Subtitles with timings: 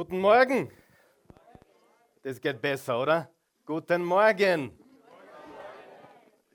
[0.00, 0.72] Guten Morgen.
[2.22, 3.30] Das geht besser, oder?
[3.66, 4.72] Guten Morgen.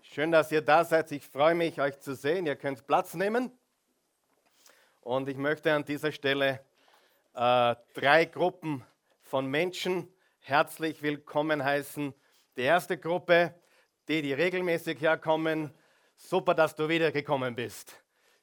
[0.02, 1.12] Schön, dass ihr da seid.
[1.12, 2.48] Ich freue mich, euch zu sehen.
[2.48, 3.52] Ihr könnt Platz nehmen.
[5.02, 6.66] Und ich möchte an dieser Stelle
[7.36, 8.84] äh, drei Gruppen
[9.22, 12.16] von Menschen herzlich willkommen heißen.
[12.58, 13.54] Die erste Gruppe,
[14.08, 15.72] die, die regelmäßig herkommen.
[16.16, 17.94] Super, dass du wiedergekommen bist.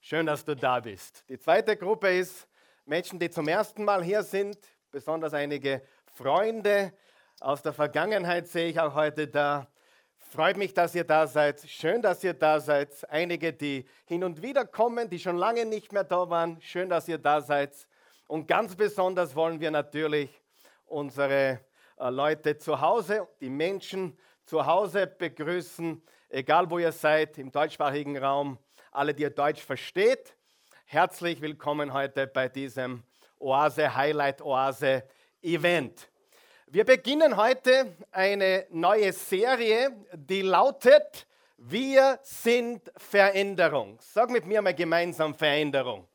[0.00, 1.24] Schön, dass du da bist.
[1.28, 2.46] Die zweite Gruppe ist
[2.84, 4.56] Menschen, die zum ersten Mal hier sind,
[4.92, 6.92] besonders einige Freunde
[7.40, 9.66] aus der Vergangenheit sehe ich auch heute da.
[10.18, 11.62] Freut mich, dass ihr da seid.
[11.66, 13.10] Schön, dass ihr da seid.
[13.10, 16.60] Einige, die hin und wieder kommen, die schon lange nicht mehr da waren.
[16.60, 17.74] Schön, dass ihr da seid.
[18.26, 20.30] Und ganz besonders wollen wir natürlich
[20.84, 21.60] unsere
[21.98, 28.18] äh, Leute zu Hause, die Menschen zu Hause begrüßen, egal wo ihr seid, im deutschsprachigen
[28.18, 28.58] Raum
[28.90, 30.36] alle, die ihr Deutsch versteht.
[30.84, 33.04] Herzlich willkommen heute bei diesem
[33.42, 35.04] Oase Highlight Oase
[35.42, 36.08] Event.
[36.68, 43.98] Wir beginnen heute eine neue Serie, die lautet Wir sind Veränderung.
[44.00, 46.08] Sag mit mir mal gemeinsam Veränderung.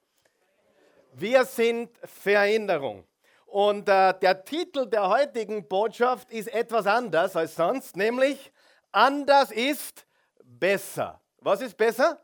[1.13, 3.03] Wir sind Veränderung.
[3.45, 8.51] Und äh, der Titel der heutigen Botschaft ist etwas anders als sonst, nämlich
[8.91, 10.07] Anders ist
[10.43, 11.21] besser.
[11.39, 12.19] Was ist besser?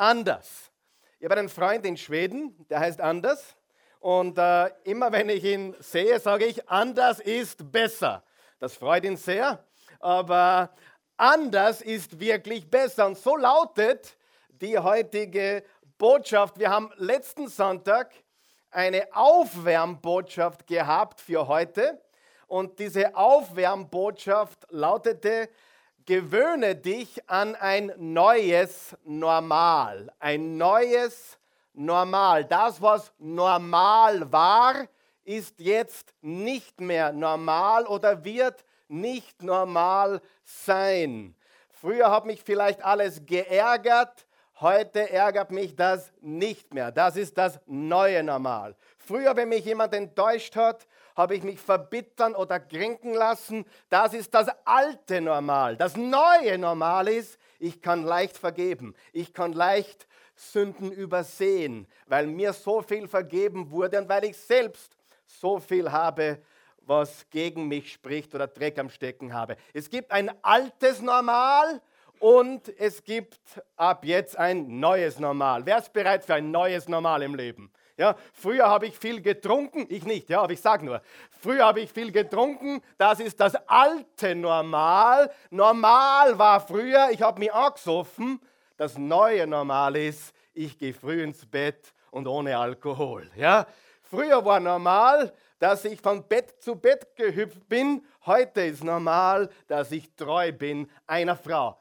[0.00, 0.72] anders.
[1.18, 3.56] Ich habe einen Freund in Schweden, der heißt Anders.
[4.00, 8.24] Und äh, immer wenn ich ihn sehe, sage ich, anders ist besser.
[8.58, 9.62] Das freut ihn sehr.
[10.00, 10.70] Aber
[11.18, 13.06] anders ist wirklich besser.
[13.06, 14.16] Und so lautet
[14.48, 15.62] die heutige
[15.98, 16.58] Botschaft.
[16.58, 18.12] Wir haben letzten Sonntag
[18.70, 22.00] eine Aufwärmbotschaft gehabt für heute.
[22.46, 25.50] Und diese Aufwärmbotschaft lautete,
[26.06, 30.10] gewöhne dich an ein neues Normal.
[30.18, 31.38] Ein neues
[31.72, 32.44] Normal.
[32.44, 34.86] Das, was normal war,
[35.24, 41.34] ist jetzt nicht mehr normal oder wird nicht normal sein.
[41.70, 44.26] Früher hat mich vielleicht alles geärgert,
[44.60, 46.92] heute ärgert mich das nicht mehr.
[46.92, 48.76] Das ist das neue Normal.
[48.98, 50.86] Früher, wenn mich jemand enttäuscht hat,
[51.16, 53.64] habe ich mich verbittern oder kränken lassen.
[53.88, 55.76] Das ist das alte Normal.
[55.76, 58.94] Das neue Normal ist, ich kann leicht vergeben.
[59.12, 60.06] Ich kann leicht
[60.40, 64.96] Sünden übersehen, weil mir so viel vergeben wurde und weil ich selbst
[65.26, 66.38] so viel habe,
[66.80, 69.56] was gegen mich spricht oder Dreck am Stecken habe.
[69.74, 71.80] Es gibt ein altes Normal
[72.18, 73.38] und es gibt
[73.76, 75.64] ab jetzt ein neues Normal.
[75.66, 77.70] Wer ist bereit für ein neues Normal im Leben?
[77.98, 81.02] Ja, früher habe ich viel getrunken, ich nicht, ja, aber ich sage nur,
[81.42, 85.30] früher habe ich viel getrunken, das ist das alte Normal.
[85.50, 88.40] Normal war früher, ich habe mich angesoffen,
[88.80, 93.30] das neue Normal ist, ich gehe früh ins Bett und ohne Alkohol.
[93.36, 93.66] Ja?
[94.00, 99.92] Früher war normal, dass ich von Bett zu Bett gehüpft bin, heute ist normal, dass
[99.92, 101.76] ich treu bin einer Frau.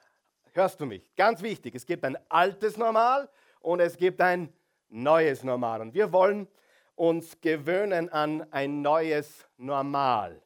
[0.52, 1.10] Hörst du mich?
[1.16, 3.30] Ganz wichtig, es gibt ein altes Normal
[3.62, 4.52] und es gibt ein
[4.90, 5.80] neues Normal.
[5.80, 6.50] Und wir wollen
[6.96, 10.42] uns gewöhnen an ein neues Normal.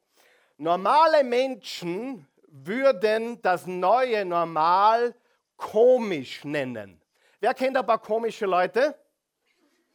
[0.58, 5.16] Normale Menschen würden das neue Normal
[5.58, 7.02] komisch nennen.
[7.40, 8.96] Wer kennt ein paar komische Leute?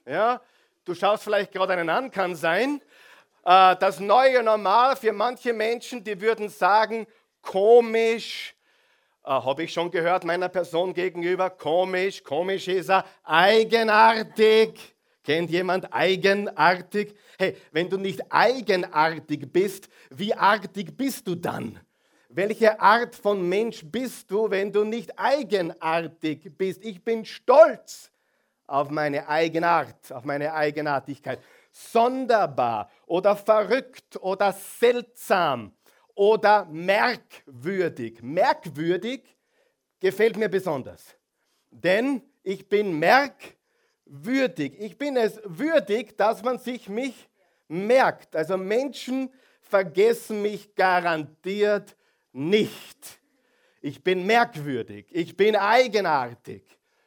[0.07, 0.41] Ja,
[0.85, 2.81] du schaust vielleicht gerade einen an, kann sein.
[3.45, 7.07] Äh, das neue Normal für manche Menschen, die würden sagen,
[7.43, 8.55] komisch,
[9.25, 14.95] äh, habe ich schon gehört meiner Person gegenüber, komisch, komisch ist er, eigenartig.
[15.25, 17.15] Kennt jemand eigenartig?
[17.39, 21.79] Hey, wenn du nicht eigenartig bist, wie artig bist du dann?
[22.31, 26.85] Welche Art von Mensch bist du, wenn du nicht eigenartig bist?
[26.85, 28.11] Ich bin stolz
[28.67, 31.41] auf meine Eigenart, auf meine Eigenartigkeit.
[31.73, 35.73] Sonderbar oder verrückt oder seltsam
[36.15, 38.23] oder merkwürdig.
[38.23, 39.23] Merkwürdig
[39.99, 41.17] gefällt mir besonders,
[41.71, 44.75] denn ich bin merkwürdig.
[44.79, 47.31] Ich bin es würdig, dass man sich mich
[47.69, 48.37] merkt.
[48.37, 49.31] Also Menschen
[49.63, 51.97] vergessen mich garantiert
[52.39, 53.21] nicht.
[53.81, 56.65] Ich bin merkwürdig, ich bin eigenartig.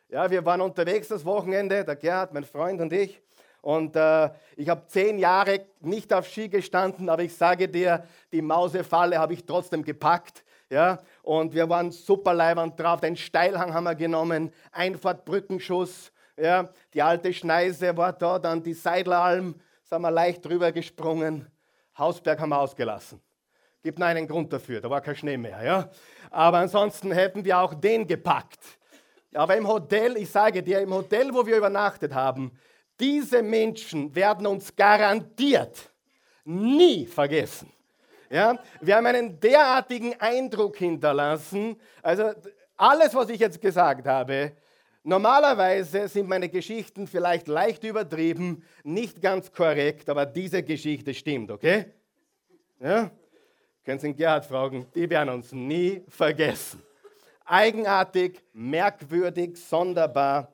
[0.10, 3.22] Ja, wir waren unterwegs das Wochenende, der Gerhard, mein Freund und ich.
[3.62, 8.42] Und äh, ich habe zehn Jahre nicht auf Ski gestanden, aber ich sage dir, die
[8.42, 10.44] Mausefalle habe ich trotzdem gepackt.
[10.70, 11.00] Ja?
[11.22, 13.00] Und wir waren super leibend drauf.
[13.02, 16.12] Den Steilhang haben wir genommen, Einfahrtbrückenschuss.
[16.36, 16.70] Ja?
[16.94, 21.48] Die alte Schneise war da, dann die Seidleralm, sind wir leicht drüber gesprungen.
[21.98, 23.22] Hausberg haben wir ausgelassen.
[23.84, 25.64] Gibt nur einen Grund dafür, da war kein Schnee mehr.
[25.64, 25.90] Ja?
[26.30, 28.60] Aber ansonsten hätten wir auch den gepackt.
[29.34, 32.52] Aber im Hotel, ich sage dir, im Hotel, wo wir übernachtet haben,
[33.00, 35.90] diese Menschen werden uns garantiert
[36.44, 37.72] nie vergessen.
[38.30, 41.76] Ja, wir haben einen derartigen Eindruck hinterlassen.
[42.02, 42.32] Also
[42.78, 44.54] alles, was ich jetzt gesagt habe,
[45.04, 51.86] normalerweise sind meine Geschichten vielleicht leicht übertrieben, nicht ganz korrekt, aber diese Geschichte stimmt, okay?
[52.80, 53.12] Ja?
[53.84, 56.84] Können Sie den Gerhard fragen, die werden uns nie vergessen.
[57.46, 60.54] Eigenartig, merkwürdig, sonderbar.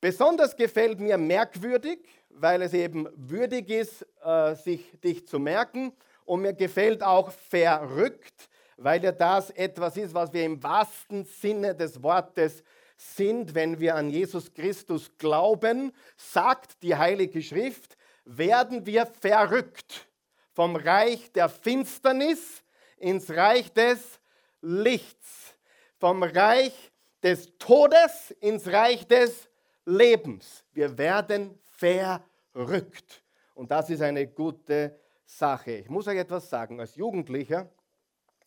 [0.00, 1.98] Besonders gefällt mir merkwürdig,
[2.30, 5.92] weil es eben würdig ist, äh, sich dich zu merken.
[6.24, 11.74] Und mir gefällt auch verrückt, weil ja das etwas ist, was wir im wahrsten Sinne
[11.74, 12.62] des Wortes
[12.96, 20.06] sind, wenn wir an Jesus Christus glauben, sagt die Heilige Schrift, werden wir verrückt
[20.52, 22.62] vom Reich der Finsternis
[22.98, 24.20] ins Reich des
[24.60, 25.56] Lichts,
[25.98, 29.48] vom Reich des Todes ins Reich des
[29.84, 30.64] Lebens.
[30.72, 33.22] Wir werden verrückt.
[33.54, 35.72] Und das ist eine gute Sache.
[35.72, 36.80] Ich muss euch etwas sagen.
[36.80, 37.68] Als Jugendlicher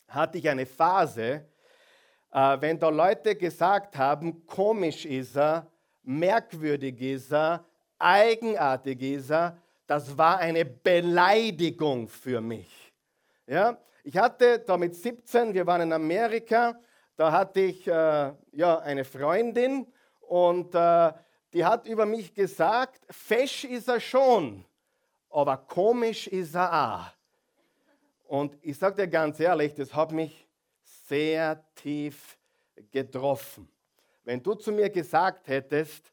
[0.08, 1.46] hatte ich eine Phase,
[2.32, 5.70] äh, wenn da Leute gesagt haben, komisch ist er,
[6.02, 7.64] merkwürdig ist er,
[7.98, 12.92] eigenartig ist er, das war eine Beleidigung für mich.
[13.46, 13.78] Ja?
[14.02, 16.78] Ich hatte da mit 17, wir waren in Amerika,
[17.16, 19.86] da hatte ich äh, ja, eine Freundin
[20.20, 21.12] und äh,
[21.52, 24.64] die hat über mich gesagt, fesch ist er schon,
[25.30, 27.16] aber komisch ist er auch.
[28.28, 30.46] Und ich sage dir ganz ehrlich, das hat mich
[31.06, 32.36] sehr tief
[32.90, 33.68] getroffen.
[34.24, 36.12] Wenn du zu mir gesagt hättest,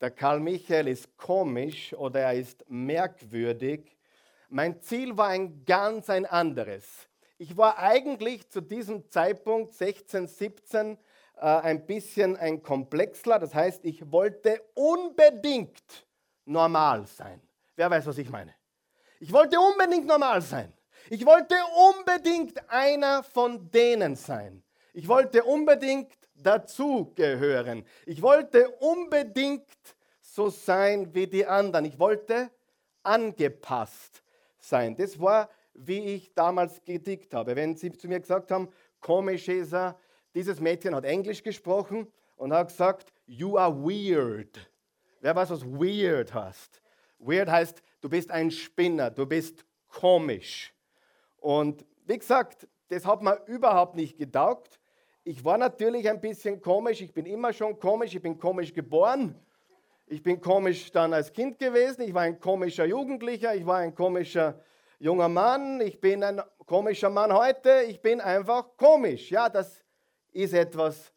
[0.00, 3.96] der Karl Michael ist komisch oder er ist merkwürdig,
[4.48, 7.08] mein Ziel war ein ganz ein anderes.
[7.38, 10.98] Ich war eigentlich zu diesem Zeitpunkt 16, 17
[11.36, 13.38] äh, ein bisschen ein Komplexler.
[13.38, 16.06] Das heißt, ich wollte unbedingt
[16.44, 17.40] normal sein.
[17.74, 18.54] Wer weiß, was ich meine?
[19.18, 20.72] Ich wollte unbedingt normal sein.
[21.10, 21.56] Ich wollte
[21.96, 24.62] unbedingt einer von denen sein.
[24.92, 27.84] Ich wollte unbedingt dazugehören.
[28.06, 29.66] Ich wollte unbedingt
[30.20, 31.84] so sein wie die anderen.
[31.84, 32.50] Ich wollte
[33.02, 34.22] angepasst
[34.58, 34.96] sein.
[34.96, 37.54] Das war, wie ich damals gedickt habe.
[37.54, 38.68] Wenn sie zu mir gesagt haben,
[39.00, 39.98] komisch ist er,
[40.34, 44.58] dieses Mädchen hat Englisch gesprochen und hat gesagt, you are weird.
[45.20, 46.82] Wer weiß, was weird heißt?
[47.18, 50.74] Weird heißt, du bist ein Spinner, du bist komisch.
[51.38, 54.78] Und wie gesagt, das hat mir überhaupt nicht getaugt.
[55.26, 59.34] Ich war natürlich ein bisschen komisch, ich bin immer schon komisch, ich bin komisch geboren.
[60.06, 63.94] Ich bin komisch dann als Kind gewesen, ich war ein komischer Jugendlicher, ich war ein
[63.94, 64.60] komischer
[64.98, 69.30] junger Mann, ich bin ein komischer Mann heute, ich bin einfach komisch.
[69.30, 69.82] Ja, das
[70.30, 71.10] ist etwas,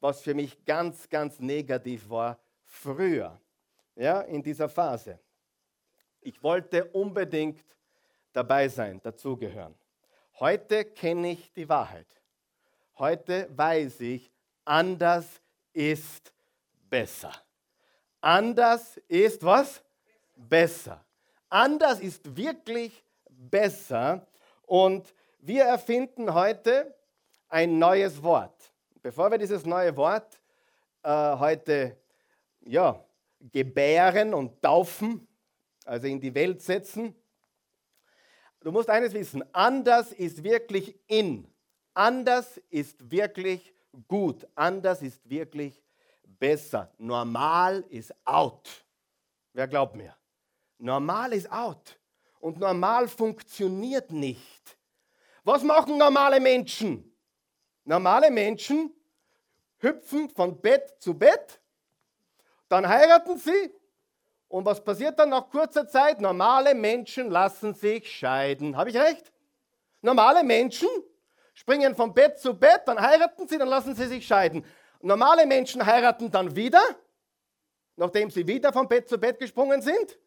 [0.00, 3.40] was für mich ganz, ganz negativ war früher,
[3.94, 5.20] ja, in dieser Phase.
[6.20, 7.64] Ich wollte unbedingt
[8.32, 9.76] dabei sein, dazugehören.
[10.40, 12.23] Heute kenne ich die Wahrheit.
[12.96, 14.30] Heute weiß ich,
[14.64, 15.40] anders
[15.72, 16.32] ist
[16.88, 17.32] besser.
[18.20, 19.82] Anders ist was?
[20.36, 21.04] Besser.
[21.48, 24.24] Anders ist wirklich besser.
[24.66, 26.94] Und wir erfinden heute
[27.48, 28.72] ein neues Wort.
[29.02, 30.40] Bevor wir dieses neue Wort
[31.02, 31.96] äh, heute
[32.60, 33.04] ja,
[33.52, 35.26] gebären und taufen,
[35.84, 37.14] also in die Welt setzen.
[38.60, 41.46] Du musst eines wissen, anders ist wirklich in.
[41.94, 43.72] Anders ist wirklich
[44.08, 44.46] gut.
[44.54, 45.82] Anders ist wirklich
[46.24, 46.92] besser.
[46.98, 48.68] Normal ist out.
[49.52, 50.14] Wer glaubt mir?
[50.78, 51.98] Normal ist out.
[52.40, 54.76] Und normal funktioniert nicht.
[55.44, 57.10] Was machen normale Menschen?
[57.84, 58.92] Normale Menschen
[59.78, 61.60] hüpfen von Bett zu Bett,
[62.68, 63.72] dann heiraten sie
[64.48, 66.20] und was passiert dann nach kurzer Zeit?
[66.20, 68.76] Normale Menschen lassen sich scheiden.
[68.76, 69.32] Habe ich recht?
[70.00, 70.88] Normale Menschen
[71.54, 74.64] springen von Bett zu Bett, dann heiraten sie, dann lassen sie sich scheiden.
[75.00, 76.82] Normale Menschen heiraten dann wieder,
[77.96, 80.18] nachdem sie wieder von Bett zu Bett gesprungen sind,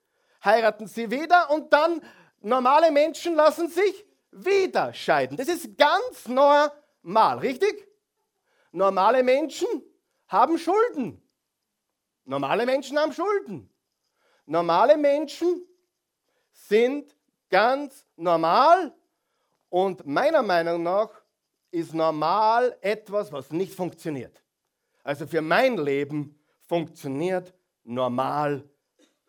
[0.43, 2.01] heiraten sie wieder und dann
[2.39, 5.37] normale Menschen lassen sich wieder scheiden.
[5.37, 7.87] Das ist ganz normal, richtig?
[8.71, 9.67] Normale Menschen
[10.27, 11.21] haben Schulden.
[12.25, 13.73] Normale Menschen haben Schulden.
[14.45, 15.65] Normale Menschen
[16.51, 17.15] sind
[17.49, 18.93] ganz normal
[19.85, 21.09] und meiner Meinung nach
[21.69, 24.43] ist normal etwas, was nicht funktioniert.
[25.03, 27.53] Also für mein Leben funktioniert
[27.83, 28.67] normal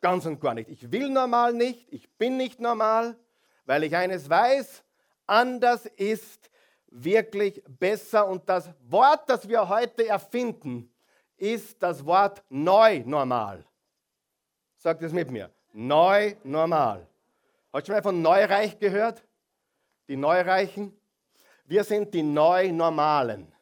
[0.00, 0.71] ganz und gar nicht.
[0.71, 3.19] Ich will normal nicht, ich bin nicht normal,
[3.67, 4.83] weil ich eines weiß,
[5.26, 6.50] anders ist
[6.87, 10.90] wirklich besser und das Wort, das wir heute erfinden,
[11.37, 13.67] ist das Wort neu normal.
[14.78, 15.50] Sagt es mit mir.
[15.75, 17.07] Neu, normal.
[17.71, 19.27] Hast du schon mal von Neureich gehört?
[20.09, 20.99] Die Neureichen?
[21.65, 23.53] Wir sind die Neunormalen.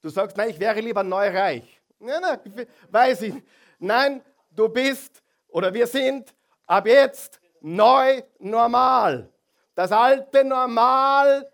[0.00, 1.80] Du sagst, nein, ich wäre lieber neureich.
[1.98, 3.34] Nein, nein, weiß ich.
[3.78, 6.34] Nein, du bist oder wir sind
[6.66, 9.28] ab jetzt neu normal.
[9.74, 11.50] Das alte Normal,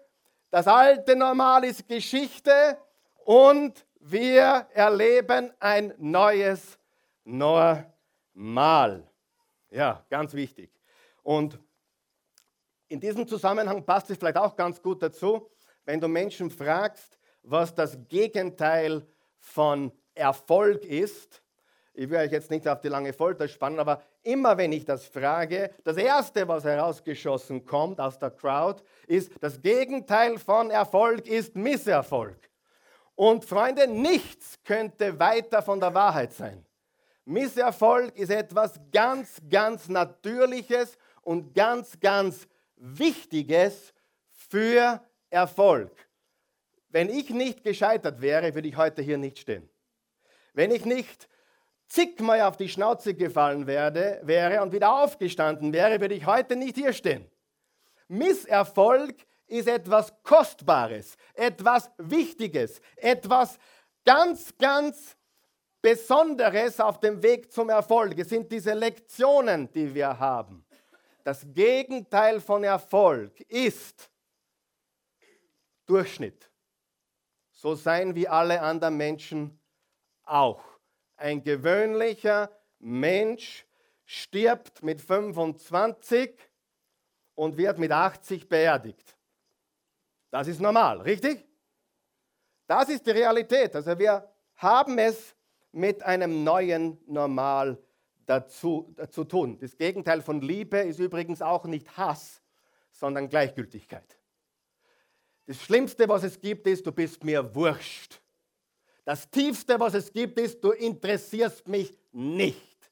[0.50, 2.78] das alte Normal ist Geschichte
[3.25, 6.78] und wir erleben ein neues
[7.25, 9.08] Normal.
[9.70, 10.70] Ja, ganz wichtig.
[11.23, 11.58] Und
[12.88, 15.50] in diesem Zusammenhang passt es vielleicht auch ganz gut dazu,
[15.85, 19.07] wenn du Menschen fragst, was das Gegenteil
[19.38, 21.42] von Erfolg ist.
[21.95, 25.07] Ich will euch jetzt nicht auf die lange Folter spannen, aber immer wenn ich das
[25.07, 31.57] frage, das Erste, was herausgeschossen kommt aus der Crowd, ist, das Gegenteil von Erfolg ist
[31.57, 32.37] Misserfolg.
[33.14, 36.64] Und Freunde, nichts könnte weiter von der Wahrheit sein.
[37.25, 42.47] Misserfolg ist etwas ganz, ganz Natürliches und ganz, ganz
[42.80, 43.92] Wichtiges
[44.30, 46.08] für Erfolg.
[46.88, 49.68] Wenn ich nicht gescheitert wäre, würde ich heute hier nicht stehen.
[50.54, 51.28] Wenn ich nicht
[51.87, 56.76] zigmal auf die Schnauze gefallen werde, wäre und wieder aufgestanden wäre, würde ich heute nicht
[56.76, 57.30] hier stehen.
[58.08, 59.14] Misserfolg
[59.47, 63.58] ist etwas Kostbares, etwas Wichtiges, etwas
[64.04, 65.16] ganz, ganz
[65.80, 68.18] Besonderes auf dem Weg zum Erfolg.
[68.18, 70.64] Es sind diese Lektionen, die wir haben.
[71.28, 74.11] Das Gegenteil von Erfolg ist
[75.85, 76.50] Durchschnitt.
[77.50, 79.61] So sein wie alle anderen Menschen
[80.25, 80.64] auch.
[81.16, 83.66] Ein gewöhnlicher Mensch
[84.06, 86.35] stirbt mit 25
[87.35, 89.14] und wird mit 80 beerdigt.
[90.30, 91.47] Das ist normal, richtig?
[92.66, 93.76] Das ist die Realität.
[93.76, 95.37] Also wir haben es
[95.73, 97.76] mit einem neuen Normal
[98.28, 99.58] dazu, zu tun.
[99.58, 102.42] Das Gegenteil von Liebe ist übrigens auch nicht Hass,
[102.90, 104.18] sondern Gleichgültigkeit.
[105.47, 108.20] Das Schlimmste, was es gibt, ist, du bist mir wurscht.
[109.04, 112.90] Das Tiefste, was es gibt, ist, du interessierst mich nicht.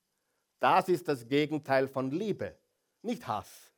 [0.59, 2.57] Das ist das Gegenteil von Liebe,
[3.03, 3.71] nicht Hass.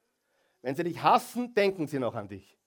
[0.62, 2.59] Wenn sie dich hassen, denken sie noch an dich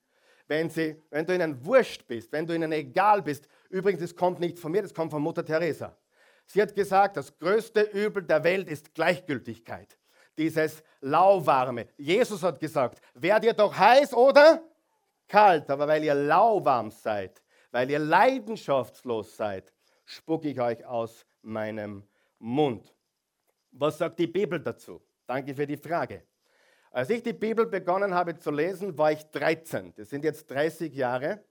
[0.52, 3.48] wenn, sie, wenn du ihnen wurscht bist, wenn du ihnen egal bist.
[3.70, 5.98] Übrigens, das kommt nicht von mir, das kommt von Mutter Teresa.
[6.46, 9.98] Sie hat gesagt, das größte Übel der Welt ist Gleichgültigkeit.
[10.38, 11.88] Dieses lauwarme.
[11.98, 14.64] Jesus hat gesagt, werdet ihr doch heiß oder
[15.28, 19.74] kalt, aber weil ihr lauwarm seid, weil ihr leidenschaftslos seid,
[20.06, 22.08] spucke ich euch aus meinem
[22.40, 22.94] Mund.
[23.72, 25.02] Was sagt die Bibel dazu?
[25.26, 26.24] Danke für die Frage.
[26.92, 29.94] Als ich die Bibel begonnen habe zu lesen, war ich 13.
[29.96, 31.42] Das sind jetzt 30 Jahre.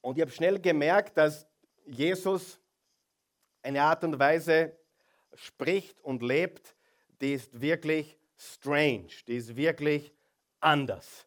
[0.00, 1.46] Und ich habe schnell gemerkt, dass
[1.86, 2.58] Jesus
[3.62, 4.76] eine Art und Weise
[5.34, 6.74] spricht und lebt,
[7.20, 10.12] die ist wirklich strange, die ist wirklich
[10.60, 11.26] anders.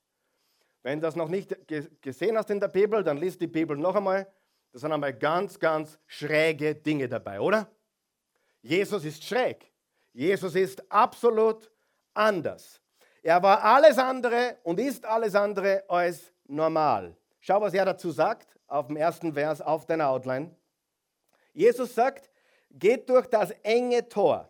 [0.83, 1.55] Wenn du das noch nicht
[2.01, 4.31] gesehen hast in der Bibel, dann liest die Bibel noch einmal.
[4.71, 7.69] Da sind einmal ganz, ganz schräge Dinge dabei, oder?
[8.61, 9.71] Jesus ist schräg.
[10.13, 11.71] Jesus ist absolut
[12.13, 12.81] anders.
[13.21, 17.15] Er war alles andere und ist alles andere als normal.
[17.39, 20.55] Schau, was er dazu sagt auf dem ersten Vers auf deiner Outline.
[21.53, 22.29] Jesus sagt,
[22.71, 24.49] geht durch das enge Tor.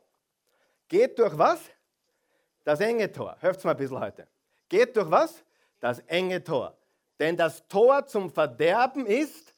[0.88, 1.59] Geht durch was?
[2.63, 3.38] Das enge Tor.
[3.39, 4.27] Hört mal ein bisschen heute.
[4.67, 5.43] Geht durch was?
[5.79, 6.77] Das enge Tor.
[7.19, 9.53] Denn das Tor zum Verderben ist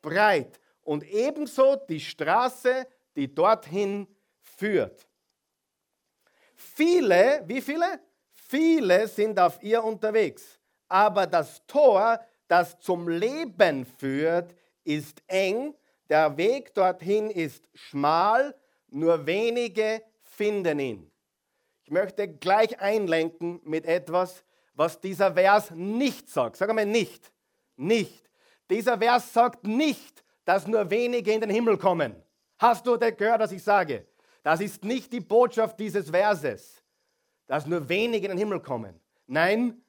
[0.00, 4.06] breit und ebenso die Straße, die dorthin
[4.40, 5.06] führt.
[6.54, 8.00] Viele, wie viele?
[8.32, 10.58] Viele sind auf ihr unterwegs.
[10.88, 12.20] Aber das Tor,
[12.52, 14.54] das zum Leben führt,
[14.84, 15.74] ist eng.
[16.10, 18.54] Der Weg dorthin ist schmal.
[18.88, 21.10] Nur wenige finden ihn.
[21.82, 24.44] Ich möchte gleich einlenken mit etwas,
[24.74, 26.56] was dieser Vers nicht sagt.
[26.56, 27.32] Sag einmal nicht.
[27.76, 28.28] Nicht.
[28.68, 32.14] Dieser Vers sagt nicht, dass nur wenige in den Himmel kommen.
[32.58, 34.06] Hast du gehört, was ich sage?
[34.42, 36.84] Das ist nicht die Botschaft dieses Verses,
[37.46, 39.00] dass nur wenige in den Himmel kommen.
[39.26, 39.82] Nein,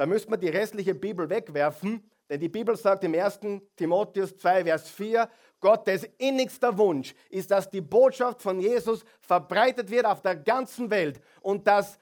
[0.00, 3.40] da müsste man die restliche Bibel wegwerfen, denn die Bibel sagt im 1.
[3.76, 5.28] Timotheus 2, Vers 4,
[5.60, 11.20] Gottes innigster Wunsch ist, dass die Botschaft von Jesus verbreitet wird auf der ganzen Welt
[11.42, 11.98] und dass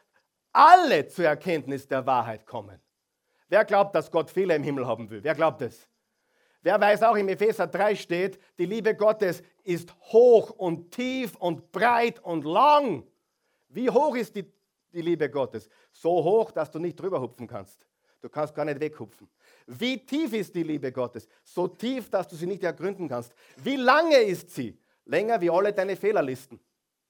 [0.52, 2.80] alle zur Erkenntnis der Wahrheit kommen.
[3.48, 5.24] Wer glaubt, dass Gott viele im Himmel haben will?
[5.24, 5.88] Wer glaubt es?
[6.62, 11.72] Wer weiß auch, im Epheser 3 steht, die Liebe Gottes ist hoch und tief und
[11.72, 13.02] breit und lang.
[13.66, 14.48] Wie hoch ist die,
[14.92, 15.68] die Liebe Gottes?
[15.90, 17.87] So hoch, dass du nicht drüber hupfen kannst.
[18.20, 19.28] Du kannst gar nicht weghupfen.
[19.66, 21.28] Wie tief ist die Liebe Gottes?
[21.44, 23.32] So tief, dass du sie nicht ergründen kannst.
[23.56, 24.78] Wie lange ist sie?
[25.04, 26.60] Länger wie alle deine Fehlerlisten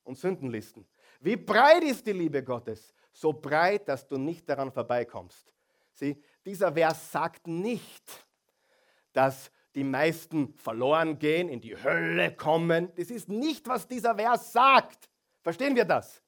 [0.05, 0.87] und Sündenlisten.
[1.21, 2.93] Wie breit ist die Liebe Gottes?
[3.21, 5.53] so breit, dass du nicht daran vorbeikommst.
[5.93, 8.27] Sieh, dieser Vers sagt nicht,
[9.13, 12.93] dass die meisten verloren gehen, in die Hölle kommen.
[12.97, 15.09] Das ist nicht, was dieser Vers sagt.
[15.43, 16.23] Verstehen wir das?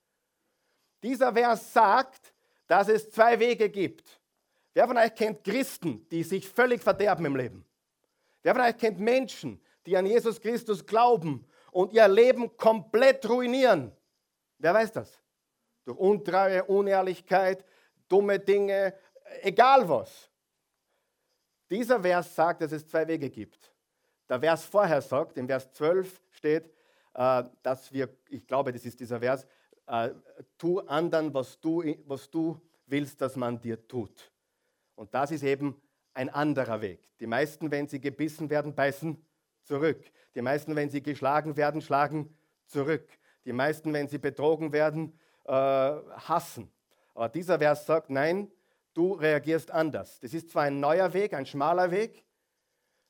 [1.02, 2.34] Dieser Vers sagt,
[2.66, 4.19] dass es zwei Wege gibt.
[4.72, 7.64] Wer von euch kennt Christen, die sich völlig verderben im Leben?
[8.42, 13.92] Wer von euch kennt Menschen, die an Jesus Christus glauben und ihr Leben komplett ruinieren?
[14.58, 15.20] Wer weiß das?
[15.84, 17.64] Durch Untreue, Unehrlichkeit,
[18.08, 18.94] dumme Dinge,
[19.42, 20.30] egal was.
[21.68, 23.72] Dieser Vers sagt, dass es zwei Wege gibt.
[24.28, 26.72] Der Vers vorher sagt, im Vers 12 steht,
[27.14, 29.46] äh, dass wir, ich glaube, das ist dieser Vers,
[29.86, 30.10] äh,
[30.56, 34.29] tu anderen, was du, was du willst, dass man dir tut.
[35.00, 35.80] Und das ist eben
[36.12, 37.08] ein anderer Weg.
[37.20, 39.16] Die meisten, wenn sie gebissen werden, beißen
[39.62, 40.04] zurück.
[40.34, 43.08] Die meisten, wenn sie geschlagen werden, schlagen zurück.
[43.46, 46.70] Die meisten, wenn sie betrogen werden, äh, hassen.
[47.14, 48.52] Aber dieser Vers sagt, nein,
[48.92, 50.20] du reagierst anders.
[50.20, 52.22] Das ist zwar ein neuer Weg, ein schmaler Weg.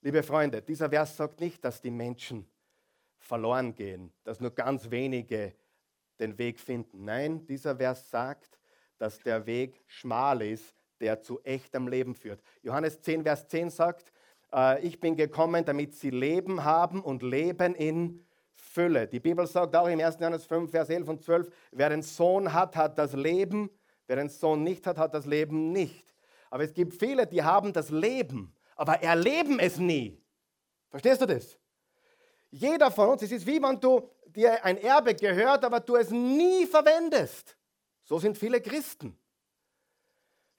[0.00, 2.48] Liebe Freunde, dieser Vers sagt nicht, dass die Menschen
[3.18, 5.56] verloren gehen, dass nur ganz wenige
[6.20, 7.04] den Weg finden.
[7.04, 8.60] Nein, dieser Vers sagt,
[8.96, 12.42] dass der Weg schmal ist, der zu echtem Leben führt.
[12.62, 14.12] Johannes 10, Vers 10 sagt,
[14.52, 19.08] äh, ich bin gekommen, damit sie Leben haben und Leben in Fülle.
[19.08, 20.18] Die Bibel sagt auch im 1.
[20.20, 23.70] Johannes 5, Vers 11 und 12, wer den Sohn hat, hat das Leben
[24.10, 26.04] Wer den Sohn nicht hat, hat das Leben nicht.
[26.50, 30.20] Aber es gibt viele, die haben das Leben, aber erleben es nie.
[30.88, 31.56] Verstehst du das?
[32.50, 36.10] Jeder von uns, es ist wie wenn du dir ein Erbe gehört, aber du es
[36.10, 37.56] nie verwendest.
[38.02, 39.16] So sind viele Christen.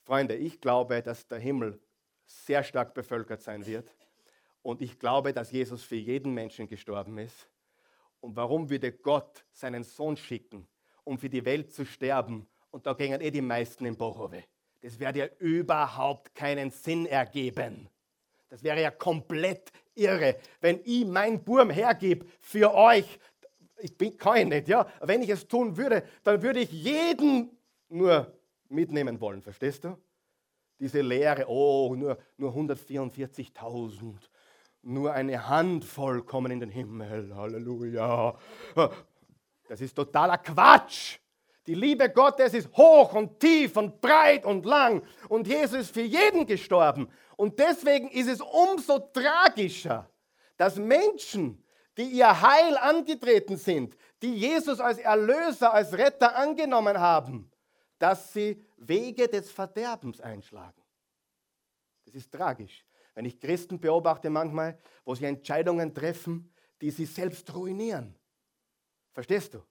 [0.03, 1.79] Freunde, ich glaube, dass der Himmel
[2.25, 3.96] sehr stark bevölkert sein wird.
[4.62, 7.48] Und ich glaube, dass Jesus für jeden Menschen gestorben ist.
[8.20, 10.67] Und warum würde Gott seinen Sohn schicken,
[11.03, 14.43] um für die Welt zu sterben und da gingen eh die meisten in Bochove.
[14.81, 17.90] Das würde ja überhaupt keinen Sinn ergeben.
[18.50, 23.20] Das wäre ja komplett irre, wenn ich mein Burm hergebe für euch.
[23.79, 24.87] Ich bin kein nicht, ja.
[25.01, 27.57] Wenn ich es tun würde, dann würde ich jeden
[27.90, 28.33] nur
[28.72, 29.98] mitnehmen wollen, verstehst du?
[30.79, 34.16] Diese Lehre, oh, nur, nur 144.000,
[34.81, 38.36] nur eine Handvoll kommen in den Himmel, Halleluja.
[39.68, 41.20] Das ist totaler Quatsch.
[41.68, 45.03] Die Liebe Gottes ist hoch und tief und breit und lang.
[45.29, 47.07] Und Jesus ist für jeden gestorben.
[47.38, 50.10] Und deswegen ist es umso tragischer,
[50.57, 51.64] dass Menschen,
[51.98, 57.50] die ihr Heil angetreten sind, die Jesus als Erlöser, als Retter angenommen haben,
[58.01, 60.81] dass sie Wege des Verderbens einschlagen.
[62.03, 62.83] Das ist tragisch.
[63.14, 68.16] Wenn ich Christen beobachte manchmal, wo sie Entscheidungen treffen, die sie selbst ruinieren.
[69.11, 69.64] Verstehst du?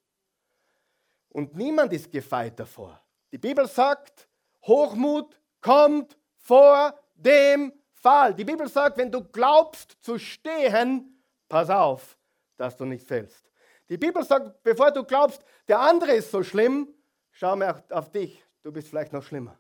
[1.31, 3.03] Und niemand ist gefeit davor.
[3.33, 4.29] Die Bibel sagt,
[4.65, 8.33] Hochmut kommt vor dem Fall.
[8.35, 12.17] Die Bibel sagt, wenn du glaubst zu stehen, pass auf,
[12.57, 13.51] dass du nicht fällst.
[13.89, 16.95] Die Bibel sagt, bevor du glaubst, der andere ist so schlimm,
[17.41, 19.59] schau mal auf dich, du bist vielleicht noch schlimmer.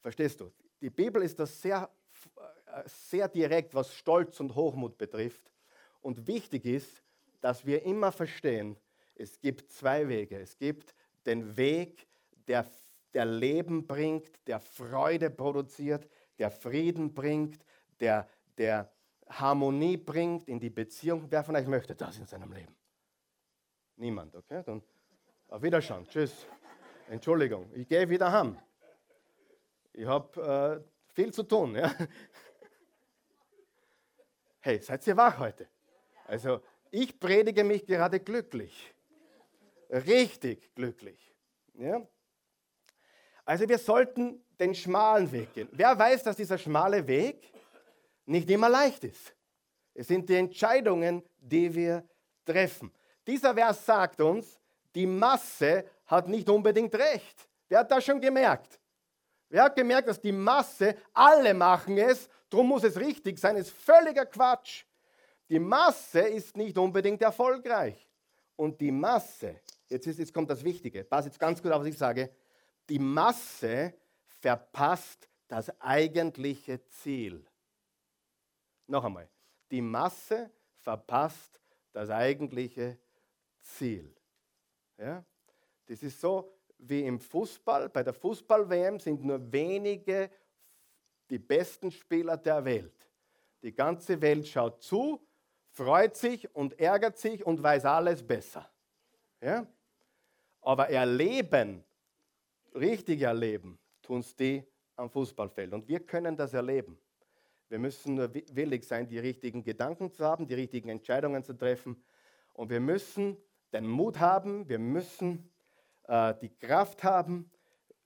[0.00, 0.50] Verstehst du?
[0.80, 1.90] Die Bibel ist das sehr,
[2.86, 5.52] sehr direkt, was Stolz und Hochmut betrifft.
[6.00, 7.02] Und wichtig ist,
[7.40, 8.78] dass wir immer verstehen,
[9.14, 10.38] es gibt zwei Wege.
[10.38, 10.94] Es gibt
[11.26, 12.06] den Weg,
[12.48, 12.66] der,
[13.12, 17.64] der Leben bringt, der Freude produziert, der Frieden bringt,
[18.00, 18.90] der, der
[19.28, 21.26] Harmonie bringt in die Beziehung.
[21.28, 22.74] Wer von euch möchte das in seinem Leben?
[23.96, 24.62] Niemand, okay?
[24.64, 24.82] Dann
[25.48, 26.06] auf Wiederschauen.
[26.08, 26.46] Tschüss.
[27.08, 28.58] Entschuldigung, ich gehe wieder heim.
[29.92, 31.74] Ich habe äh, viel zu tun.
[31.74, 31.94] Ja?
[34.60, 35.68] Hey, seid ihr wach heute?
[36.26, 38.96] Also, ich predige mich gerade glücklich
[39.90, 41.34] richtig glücklich.
[41.74, 42.06] Ja?
[43.44, 45.68] Also wir sollten den schmalen Weg gehen.
[45.72, 47.52] Wer weiß, dass dieser schmale Weg
[48.24, 49.34] nicht immer leicht ist?
[49.94, 52.08] Es sind die Entscheidungen, die wir
[52.44, 52.92] treffen.
[53.26, 54.58] Dieser Vers sagt uns,
[54.96, 57.48] die Masse hat nicht unbedingt recht.
[57.68, 58.80] Wer hat das schon gemerkt?
[59.50, 63.70] Wer hat gemerkt, dass die Masse, alle machen es, darum muss es richtig sein, ist
[63.70, 64.84] völliger Quatsch.
[65.50, 68.08] Die Masse ist nicht unbedingt erfolgreich.
[68.56, 71.88] Und die Masse jetzt, ist, jetzt kommt das Wichtige, pass jetzt ganz gut auf, was
[71.88, 72.30] ich sage,
[72.88, 73.92] die Masse
[74.40, 77.46] verpasst das eigentliche Ziel.
[78.86, 79.28] Noch einmal,
[79.70, 81.60] die Masse verpasst
[81.92, 82.98] das eigentliche
[83.60, 84.16] Ziel.
[84.98, 85.24] Ja?
[85.86, 87.88] Das ist so wie im Fußball.
[87.88, 90.30] Bei der Fußball-WM sind nur wenige
[91.30, 93.08] die besten Spieler der Welt.
[93.62, 95.20] Die ganze Welt schaut zu,
[95.70, 98.70] freut sich und ärgert sich und weiß alles besser.
[99.40, 99.66] Ja?
[100.60, 101.84] Aber erleben
[102.76, 104.62] richtig erleben, tun es die
[104.96, 105.72] am Fußballfeld.
[105.72, 106.98] Und wir können das erleben.
[107.68, 112.02] Wir müssen nur willig sein, die richtigen Gedanken zu haben, die richtigen Entscheidungen zu treffen.
[112.52, 113.36] Und wir müssen
[113.76, 115.50] den Mut haben, wir müssen
[116.08, 117.50] äh, die Kraft haben,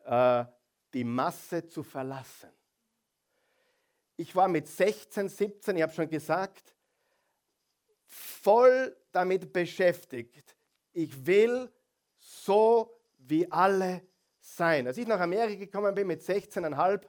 [0.04, 0.44] äh,
[0.92, 2.50] die Masse zu verlassen.
[4.16, 6.74] Ich war mit 16, 17, ich habe schon gesagt,
[8.06, 10.56] voll damit beschäftigt.
[10.92, 11.70] Ich will
[12.18, 14.02] so wie alle
[14.40, 14.86] sein.
[14.86, 17.02] Als ich nach Amerika gekommen bin mit 16,5,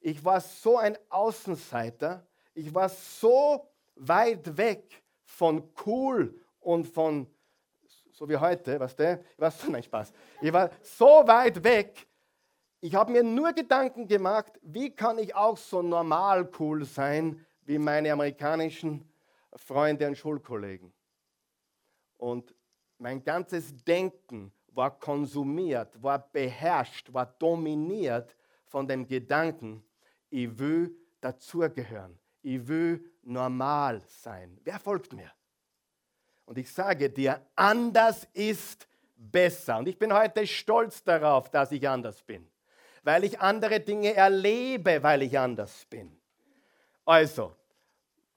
[0.00, 7.26] ich war so ein Außenseiter, ich war so weit weg von cool und von,
[8.22, 12.06] so wie heute, was der, ich war nein, Spaß, ich war so weit weg,
[12.80, 17.78] ich habe mir nur Gedanken gemacht, wie kann ich auch so normal cool sein wie
[17.78, 19.04] meine amerikanischen
[19.56, 20.92] Freunde und Schulkollegen.
[22.16, 22.54] Und
[22.96, 29.82] mein ganzes Denken war konsumiert, war beherrscht, war dominiert von dem Gedanken,
[30.30, 34.60] ich will dazugehören, ich will normal sein.
[34.62, 35.32] Wer folgt mir?
[36.44, 39.78] Und ich sage dir, anders ist besser.
[39.78, 42.48] Und ich bin heute stolz darauf, dass ich anders bin,
[43.02, 46.16] weil ich andere Dinge erlebe, weil ich anders bin.
[47.04, 47.54] Also,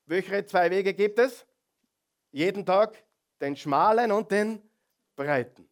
[0.06, 1.46] welche zwei Wege gibt es?
[2.32, 3.04] Jeden Tag
[3.42, 4.62] den schmalen und den
[5.16, 5.68] breiten.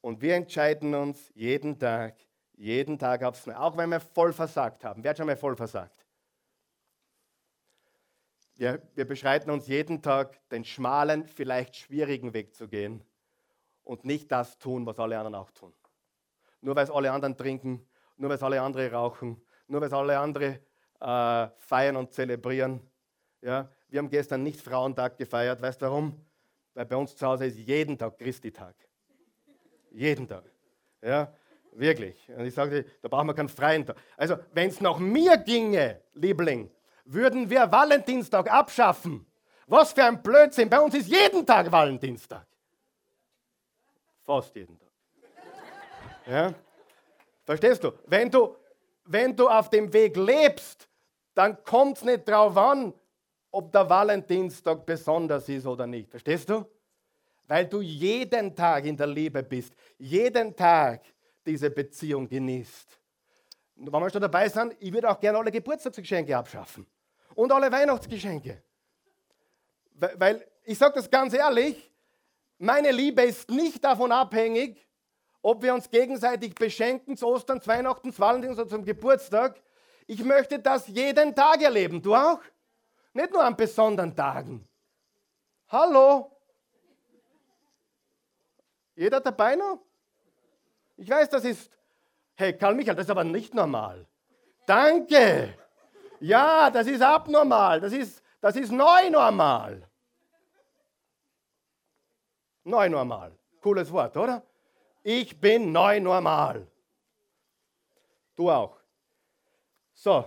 [0.00, 2.16] Und wir entscheiden uns jeden Tag,
[2.56, 5.02] jeden Tag aufs Neue, auch wenn wir voll versagt haben.
[5.02, 5.99] Wer hat schon mal voll versagt?
[8.60, 13.02] Wir, wir beschreiten uns jeden Tag, den schmalen, vielleicht schwierigen Weg zu gehen
[13.84, 15.72] und nicht das tun, was alle anderen auch tun.
[16.60, 19.94] Nur weil es alle anderen trinken, nur weil es alle anderen rauchen, nur weil es
[19.94, 20.58] alle anderen
[21.00, 22.82] äh, feiern und zelebrieren.
[23.40, 25.62] Ja, wir haben gestern nicht Frauentag gefeiert.
[25.62, 26.22] Weißt du warum?
[26.74, 28.74] Weil bei uns zu Hause ist jeden Tag Christi-Tag.
[29.90, 30.44] Jeden Tag.
[31.00, 31.32] Ja,
[31.72, 32.30] wirklich.
[32.36, 33.96] Und ich sage, da brauchen wir keinen freien Tag.
[34.18, 36.70] Also, wenn es nach mir ginge, Liebling,
[37.04, 39.26] würden wir Valentinstag abschaffen.
[39.66, 40.68] Was für ein Blödsinn.
[40.68, 42.46] Bei uns ist jeden Tag Valentinstag.
[44.22, 44.88] Fast jeden Tag.
[46.26, 46.54] Ja?
[47.44, 47.92] Verstehst du?
[48.06, 48.56] Wenn du,
[49.04, 50.88] wenn du auf dem Weg lebst,
[51.34, 52.92] dann kommt es nicht darauf an,
[53.50, 56.10] ob der Valentinstag besonders ist oder nicht.
[56.10, 56.64] Verstehst du?
[57.46, 61.02] Weil du jeden Tag in der Liebe bist, jeden Tag
[61.44, 62.99] diese Beziehung genießt.
[63.80, 66.86] Und wenn wir schon dabei sind, ich würde auch gerne alle Geburtstagsgeschenke abschaffen
[67.34, 68.62] und alle Weihnachtsgeschenke.
[69.94, 71.90] Weil ich sage das ganz ehrlich,
[72.58, 74.86] meine Liebe ist nicht davon abhängig,
[75.40, 79.58] ob wir uns gegenseitig beschenken zu Ostern, zu Weihnachten, zu Valentin oder zum Geburtstag.
[80.06, 82.02] Ich möchte das jeden Tag erleben.
[82.02, 82.42] Du auch?
[83.14, 84.68] Nicht nur an besonderen Tagen.
[85.68, 86.30] Hallo?
[88.94, 89.80] Jeder dabei noch?
[90.98, 91.70] Ich weiß, das ist,
[92.40, 94.06] hey Karl Michael, das ist aber nicht normal.
[94.66, 95.54] Danke.
[96.20, 97.80] Ja, das ist abnormal.
[97.80, 99.88] Das ist, das ist neu normal.
[102.64, 103.32] Neu normal.
[103.60, 104.42] Cooles Wort, oder?
[105.02, 106.66] Ich bin neu normal.
[108.36, 108.76] Du auch.
[109.94, 110.24] So,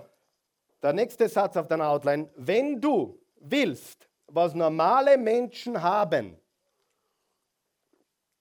[0.82, 2.30] der nächste Satz auf deiner Outline.
[2.36, 6.38] Wenn du willst, was normale Menschen haben,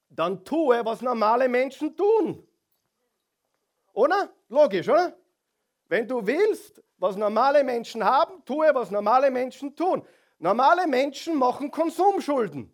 [0.09, 2.47] dann tue, was normale Menschen tun.
[3.93, 4.33] Oder?
[4.49, 5.17] Logisch, oder?
[5.89, 10.07] Wenn du willst, was normale Menschen haben, tue, was normale Menschen tun.
[10.39, 12.73] Normale Menschen machen Konsumschulden.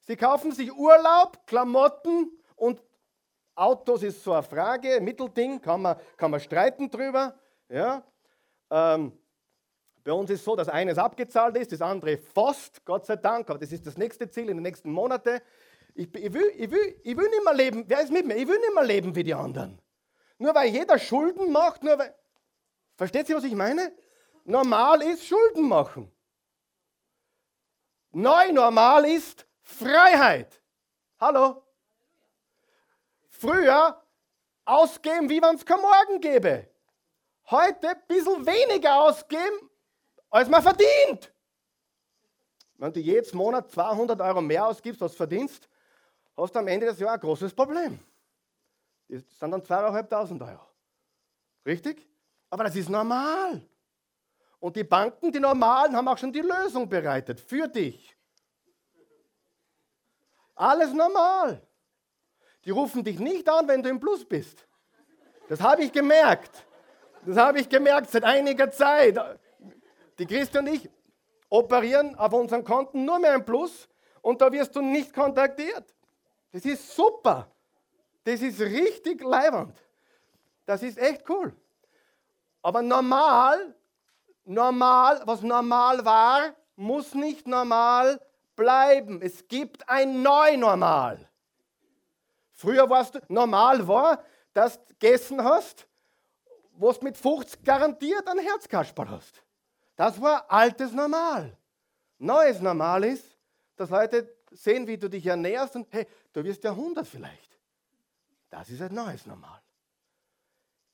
[0.00, 2.80] Sie kaufen sich Urlaub, Klamotten und
[3.54, 7.34] Autos ist so eine Frage, Mittelding, kann man, kann man streiten drüber.
[7.68, 8.02] Ja?
[8.70, 9.12] Ähm,
[10.02, 13.58] bei uns ist so, dass eines abgezahlt ist, das andere fast, Gott sei Dank, aber
[13.58, 15.40] das ist das nächste Ziel in den nächsten Monaten.
[15.94, 18.36] Ich, ich, will, ich, will, ich will nicht mehr leben, wer ist mit mir?
[18.36, 19.80] Ich will nicht mehr leben wie die anderen.
[20.44, 22.14] Nur weil jeder Schulden macht, nur weil.
[22.96, 23.96] Versteht ihr, was ich meine?
[24.44, 26.12] Normal ist Schulden machen.
[28.10, 30.60] Neu normal ist Freiheit.
[31.18, 31.62] Hallo?
[33.30, 34.02] Früher
[34.66, 36.68] ausgeben, wie wenn es kein Morgen gäbe
[37.50, 39.70] heute ein bisschen weniger ausgeben,
[40.30, 41.32] als man verdient.
[42.76, 45.68] Wenn du jedes Monat 200 Euro mehr ausgibst, als verdienst,
[46.36, 47.98] hast du am Ende des Jahres ein großes Problem.
[49.14, 50.66] Das sind dann 2.500 Euro.
[51.64, 52.08] Richtig?
[52.50, 53.62] Aber das ist normal.
[54.58, 58.16] Und die Banken, die normalen, haben auch schon die Lösung bereitet für dich.
[60.56, 61.62] Alles normal.
[62.64, 64.66] Die rufen dich nicht an, wenn du im Plus bist.
[65.48, 66.66] Das habe ich gemerkt.
[67.24, 69.18] Das habe ich gemerkt seit einiger Zeit.
[70.18, 70.90] Die Christi und ich
[71.48, 73.88] operieren auf unseren Konten nur mehr ein Plus
[74.22, 75.94] und da wirst du nicht kontaktiert.
[76.50, 77.53] Das ist super.
[78.24, 79.76] Das ist richtig leibend.
[80.66, 81.54] Das ist echt cool.
[82.62, 83.74] Aber normal,
[84.44, 88.18] normal, was normal war, muss nicht normal
[88.56, 89.20] bleiben.
[89.20, 91.28] Es gibt ein Neunormal.
[92.52, 95.86] Früher warst du, normal war, dass du gegessen hast,
[96.76, 99.42] was mit 50 garantiert ein Herzkasperl hast.
[99.96, 101.56] Das war altes Normal.
[102.18, 103.36] Neues Normal ist,
[103.76, 107.53] dass Leute sehen, wie du dich ernährst und hey, du wirst ja 100 vielleicht.
[108.54, 109.60] Das ist ein neues Normal.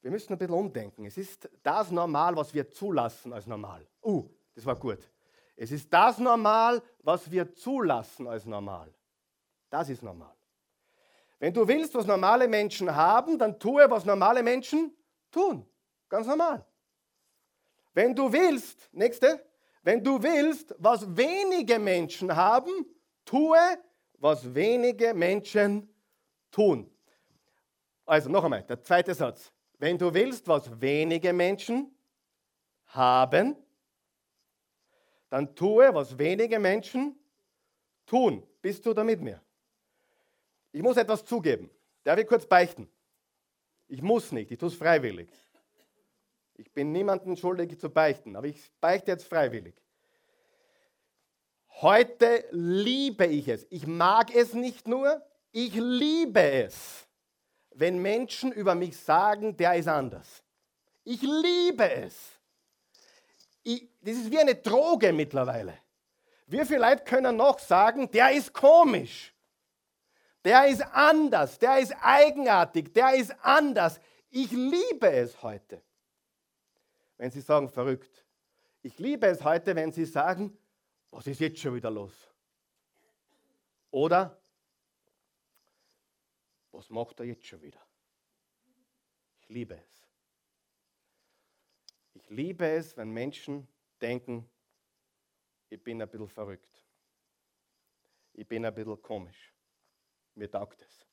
[0.00, 1.04] Wir müssen ein bisschen umdenken.
[1.04, 3.86] Es ist das Normal, was wir zulassen als normal.
[4.02, 5.10] Uh, das war gut.
[5.56, 8.90] Es ist das Normal, was wir zulassen als normal.
[9.68, 10.34] Das ist normal.
[11.38, 14.96] Wenn du willst, was normale Menschen haben, dann tue, was normale Menschen
[15.30, 15.68] tun.
[16.08, 16.64] Ganz normal.
[17.92, 19.44] Wenn du willst, nächste,
[19.82, 22.86] wenn du willst, was wenige Menschen haben,
[23.26, 23.58] tue,
[24.14, 25.94] was wenige Menschen
[26.50, 26.90] tun.
[28.10, 29.52] Also noch einmal, der zweite Satz.
[29.78, 31.94] Wenn du willst, was wenige Menschen
[32.86, 33.54] haben,
[35.28, 37.16] dann tue, was wenige Menschen
[38.06, 38.44] tun.
[38.60, 39.40] Bist du da mit mir?
[40.72, 41.70] Ich muss etwas zugeben.
[42.02, 42.90] Darf ich kurz beichten?
[43.86, 45.30] Ich muss nicht, ich tue es freiwillig.
[46.56, 49.76] Ich bin niemandem schuldig zu beichten, aber ich beichte jetzt freiwillig.
[51.80, 53.68] Heute liebe ich es.
[53.70, 57.06] Ich mag es nicht nur, ich liebe es,
[57.70, 60.42] wenn Menschen über mich sagen, der ist anders.
[61.04, 62.40] Ich liebe es
[63.62, 65.78] ich, das ist wie eine Droge mittlerweile.
[66.46, 69.34] Wie viele Leute können noch sagen, der ist komisch,
[70.44, 74.00] der ist anders, der ist eigenartig, der ist anders.
[74.30, 75.82] Ich liebe es heute,
[77.16, 78.24] wenn Sie sagen, verrückt.
[78.82, 80.56] Ich liebe es heute, wenn Sie sagen,
[81.10, 82.14] was ist jetzt schon wieder los?
[83.90, 84.39] Oder,
[86.80, 87.86] was macht er jetzt schon wieder?
[89.42, 90.08] Ich liebe es.
[92.14, 93.68] Ich liebe es, wenn Menschen
[94.00, 94.48] denken,
[95.68, 96.86] ich bin ein bisschen verrückt.
[98.32, 99.52] Ich bin ein bisschen komisch.
[100.34, 101.06] Mir taugt es.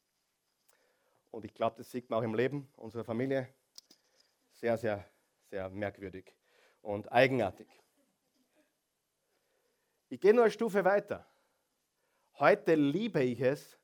[1.31, 3.53] Und ich glaube, das sieht man auch im Leben unserer Familie
[4.53, 5.05] sehr, sehr,
[5.49, 6.33] sehr merkwürdig
[6.81, 7.67] und eigenartig.
[10.07, 11.27] Ich gehe nur eine Stufe weiter.
[12.35, 13.77] Heute liebe ich es,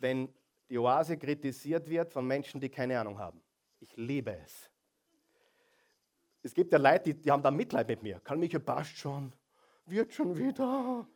[0.00, 0.32] wenn
[0.68, 3.42] die Oase kritisiert wird von Menschen, die keine Ahnung haben.
[3.80, 4.70] Ich liebe es.
[6.42, 8.20] Es gibt ja Leute, die, die haben da Mitleid mit mir.
[8.20, 9.32] Karl Michael passt schon,
[9.86, 11.06] wird schon wieder.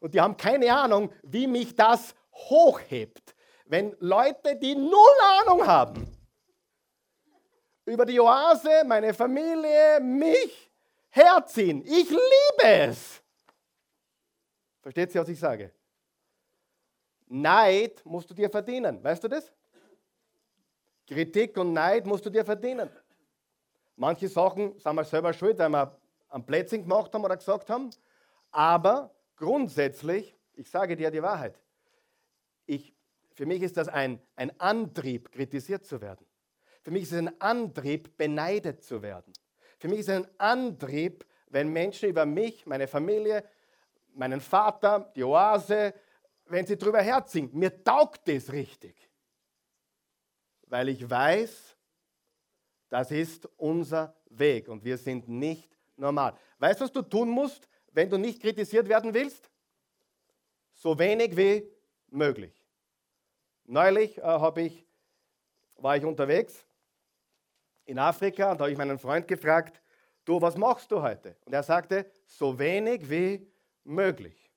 [0.00, 3.34] Und die haben keine Ahnung, wie mich das hochhebt.
[3.66, 4.96] Wenn Leute, die null
[5.40, 6.06] Ahnung haben,
[7.84, 10.70] über die Oase, meine Familie, mich
[11.10, 11.82] herziehen.
[11.84, 13.22] Ich liebe es.
[14.80, 15.72] Versteht ihr, was ich sage?
[17.30, 19.02] Neid musst du dir verdienen.
[19.02, 19.52] Weißt du das?
[21.06, 22.90] Kritik und Neid musst du dir verdienen.
[23.94, 25.96] Manche Sachen sind wir selber schuld, weil wir
[26.28, 27.90] ein Plätzchen gemacht haben oder gesagt haben.
[28.50, 31.60] Aber grundsätzlich, ich sage dir die Wahrheit,
[32.66, 32.94] ich,
[33.34, 36.26] für mich ist das ein, ein Antrieb, kritisiert zu werden.
[36.82, 39.32] Für mich ist es ein Antrieb, beneidet zu werden.
[39.78, 43.44] Für mich ist es ein Antrieb, wenn Menschen über mich, meine Familie,
[44.14, 45.94] meinen Vater, die Oase,
[46.50, 47.50] wenn sie drüber herziehen.
[47.52, 48.96] Mir taugt das richtig.
[50.66, 51.76] Weil ich weiß,
[52.88, 56.36] das ist unser Weg und wir sind nicht normal.
[56.58, 59.50] Weißt du, was du tun musst, wenn du nicht kritisiert werden willst?
[60.74, 61.68] So wenig wie
[62.08, 62.54] möglich.
[63.64, 64.86] Neulich äh, ich,
[65.76, 66.64] war ich unterwegs
[67.84, 69.80] in Afrika und da habe ich meinen Freund gefragt,
[70.24, 71.36] du, was machst du heute?
[71.44, 73.46] Und er sagte, so wenig wie
[73.84, 74.50] möglich.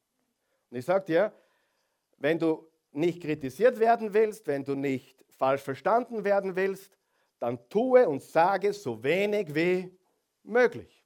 [0.70, 1.34] Und ich sagte dir,
[2.18, 6.98] wenn du nicht kritisiert werden willst, wenn du nicht falsch verstanden werden willst,
[7.40, 9.98] dann tue und sage so wenig wie
[10.44, 11.04] möglich.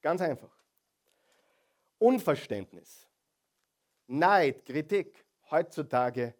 [0.00, 0.54] Ganz einfach.
[1.98, 3.08] Unverständnis,
[4.06, 6.34] Neid, Kritik, heutzutage,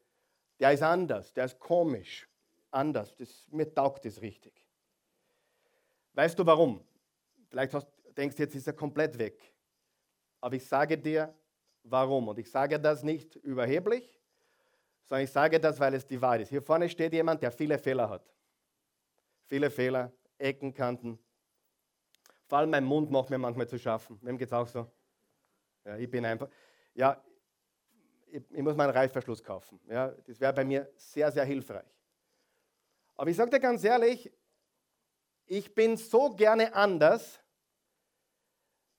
[0.61, 2.29] der ist anders, der ist komisch,
[2.70, 3.14] anders.
[3.16, 4.53] Das, mir taugt das richtig.
[6.12, 6.85] Weißt du warum?
[7.48, 9.53] Vielleicht hast, denkst du jetzt, ist er komplett weg.
[10.40, 11.35] Aber ich sage dir,
[11.85, 12.29] warum.
[12.29, 14.20] Und ich sage das nicht überheblich,
[15.05, 16.49] sondern ich sage das, weil es die Wahrheit ist.
[16.49, 18.29] Hier vorne steht jemand, der viele Fehler hat.
[19.47, 21.18] Viele Fehler, Ecken, Kanten.
[22.47, 24.18] Vor allem mein Mund macht mir manchmal zu schaffen.
[24.23, 24.90] Wem geht es auch so?
[25.85, 26.49] Ja, ich bin einfach.
[26.94, 27.23] Ja,
[28.27, 29.79] ich, ich muss meinen Reißverschluss kaufen.
[29.87, 31.85] Ja, das wäre bei mir sehr, sehr hilfreich.
[33.16, 34.33] Aber ich sage dir ganz ehrlich,
[35.47, 37.40] ich bin so gerne anders,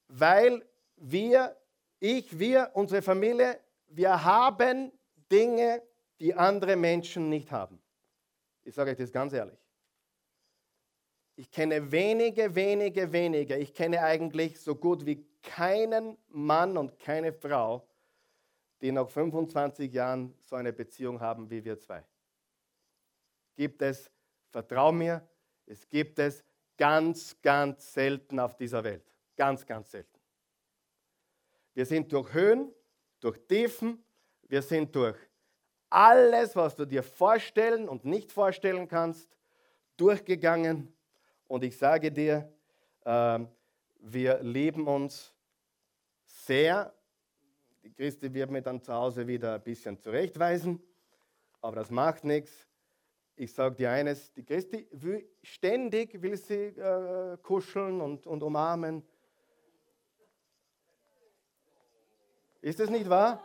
[0.08, 0.64] weil
[0.96, 1.58] wir,
[2.00, 4.92] ich, wir, unsere Familie, wir haben
[5.32, 5.82] Dinge
[6.20, 7.82] die andere Menschen nicht haben.
[8.64, 9.60] Ich sage euch das ganz ehrlich.
[11.36, 13.58] Ich kenne wenige, wenige, wenige.
[13.58, 17.88] Ich kenne eigentlich so gut wie keinen Mann und keine Frau,
[18.82, 22.04] die nach 25 Jahren so eine Beziehung haben wie wir zwei.
[23.56, 24.10] Gibt es,
[24.50, 25.28] vertrau mir,
[25.66, 26.44] es gibt es
[26.78, 29.04] ganz, ganz selten auf dieser Welt.
[29.36, 30.15] Ganz, ganz selten.
[31.76, 32.74] Wir sind durch Höhen,
[33.20, 34.04] durch Tiefen,
[34.48, 35.18] wir sind durch
[35.90, 39.30] alles, was du dir vorstellen und nicht vorstellen kannst,
[39.98, 40.94] durchgegangen.
[41.48, 42.52] Und ich sage dir,
[43.04, 43.40] äh,
[44.00, 45.34] wir lieben uns
[46.26, 46.94] sehr.
[47.84, 50.82] Die Christi wird mir dann zu Hause wieder ein bisschen zurechtweisen,
[51.62, 52.68] aber das macht nichts.
[53.36, 59.04] Ich sage dir eines, die Christi will ständig will sie äh, kuscheln und, und umarmen.
[62.66, 63.40] Ist das nicht wahr?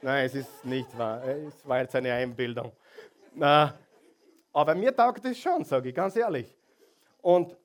[0.00, 1.24] Nein, es ist nicht wahr.
[1.26, 2.70] Es war jetzt eine Einbildung.
[4.52, 6.56] Aber mir taugt es schon, sage ich ganz ehrlich.
[7.20, 7.56] Und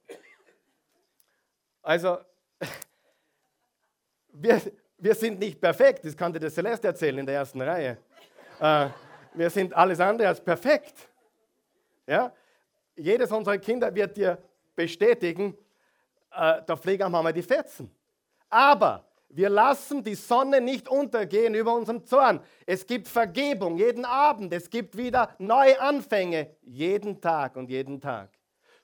[1.84, 2.18] also,
[4.34, 4.60] wir,
[4.98, 8.00] wir sind nicht perfekt, das kann dir der Celeste erzählen in der ersten Reihe.
[8.60, 8.88] Äh,
[9.36, 11.08] wir sind alles andere als perfekt.
[12.08, 12.34] Ja?
[12.96, 14.40] Jedes unserer Kinder wird dir
[14.76, 15.56] bestätigen,
[16.32, 17.96] äh, der Pfleger haben wir die Fetzen.
[18.50, 22.40] Aber wir lassen die Sonne nicht untergehen über unserem Zorn.
[22.68, 24.54] Es gibt Vergebung jeden Abend.
[24.54, 28.30] Es gibt wieder neue Anfänge jeden Tag und jeden Tag.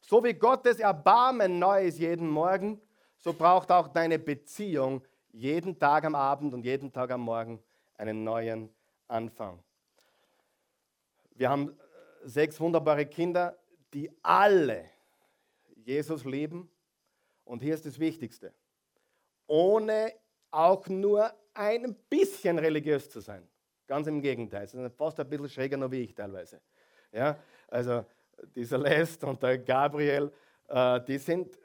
[0.01, 2.81] So wie Gottes Erbarmen neu ist jeden Morgen,
[3.19, 7.61] so braucht auch deine Beziehung jeden Tag am Abend und jeden Tag am Morgen
[7.95, 8.73] einen neuen
[9.07, 9.63] Anfang.
[11.35, 11.77] Wir haben
[12.23, 13.55] sechs wunderbare Kinder,
[13.93, 14.85] die alle
[15.75, 16.71] Jesus lieben.
[17.45, 18.51] Und hier ist das Wichtigste.
[19.45, 20.13] Ohne
[20.51, 23.47] auch nur ein bisschen religiös zu sein.
[23.87, 24.67] Ganz im Gegenteil.
[24.67, 26.61] Sie sind fast ein bisschen schräger noch wie ich teilweise.
[27.11, 28.05] Ja, also
[28.55, 30.31] dieser Lest und der Gabriel,
[30.67, 31.57] äh, die sind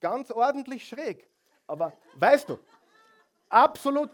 [0.00, 1.28] ganz ordentlich schräg.
[1.66, 2.58] Aber weißt du,
[3.48, 4.10] absolut,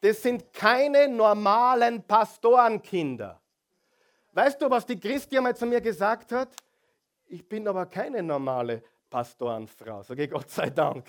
[0.00, 3.40] das sind keine normalen Pastorenkinder.
[4.32, 6.54] Weißt du, was die Christi einmal zu mir gesagt hat?
[7.26, 10.02] Ich bin aber keine normale Pastorenfrau.
[10.02, 11.06] Sage ich Gott sei Dank.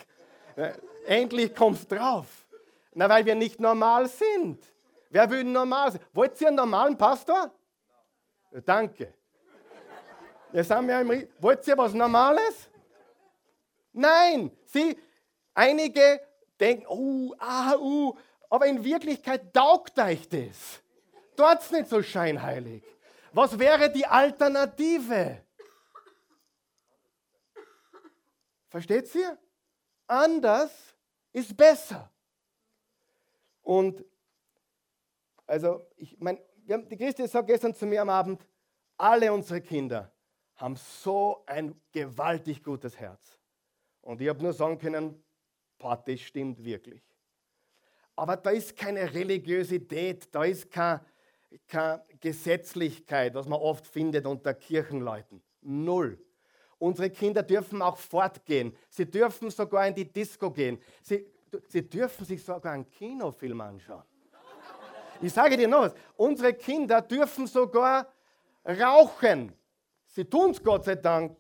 [1.05, 2.25] Endlich kommst drauf.
[2.93, 4.63] Na, weil wir nicht normal sind.
[5.09, 6.01] Wer will normal sein?
[6.13, 7.51] Wollt ihr einen normalen Pastor?
[8.51, 9.13] Ja, danke.
[10.51, 12.69] Jetzt haben wir im Wollt ihr was Normales?
[13.93, 14.51] Nein.
[14.65, 14.97] Sie,
[15.53, 16.21] einige
[16.59, 18.17] denken, oh, ah, uh,
[18.49, 20.81] aber in Wirklichkeit taugt euch das.
[21.35, 22.83] Dort nicht so scheinheilig.
[23.31, 25.43] Was wäre die Alternative?
[28.69, 29.37] Versteht ihr?
[30.07, 30.71] Anders
[31.33, 32.09] ist besser.
[33.61, 34.03] Und
[35.45, 38.45] also, ich meine, die Christi sagt gestern zu mir am Abend,
[38.97, 40.11] alle unsere Kinder
[40.55, 43.37] haben so ein gewaltig gutes Herz.
[44.01, 45.23] Und ich habe nur sagen können,
[45.77, 47.03] das stimmt wirklich.
[48.15, 50.99] Aber da ist keine Religiosität, da ist kein,
[51.67, 55.41] keine Gesetzlichkeit, was man oft findet unter Kirchenleuten.
[55.61, 56.19] Null.
[56.79, 58.75] Unsere Kinder dürfen auch fortgehen.
[58.89, 60.79] Sie dürfen sogar in die Disco gehen.
[61.01, 61.25] Sie,
[61.67, 64.03] sie dürfen sich sogar einen Kinofilm anschauen.
[65.21, 65.95] Ich sage dir noch was.
[66.15, 68.07] Unsere Kinder dürfen sogar
[68.63, 69.53] rauchen.
[70.05, 71.35] Sie tun es Gott sei Dank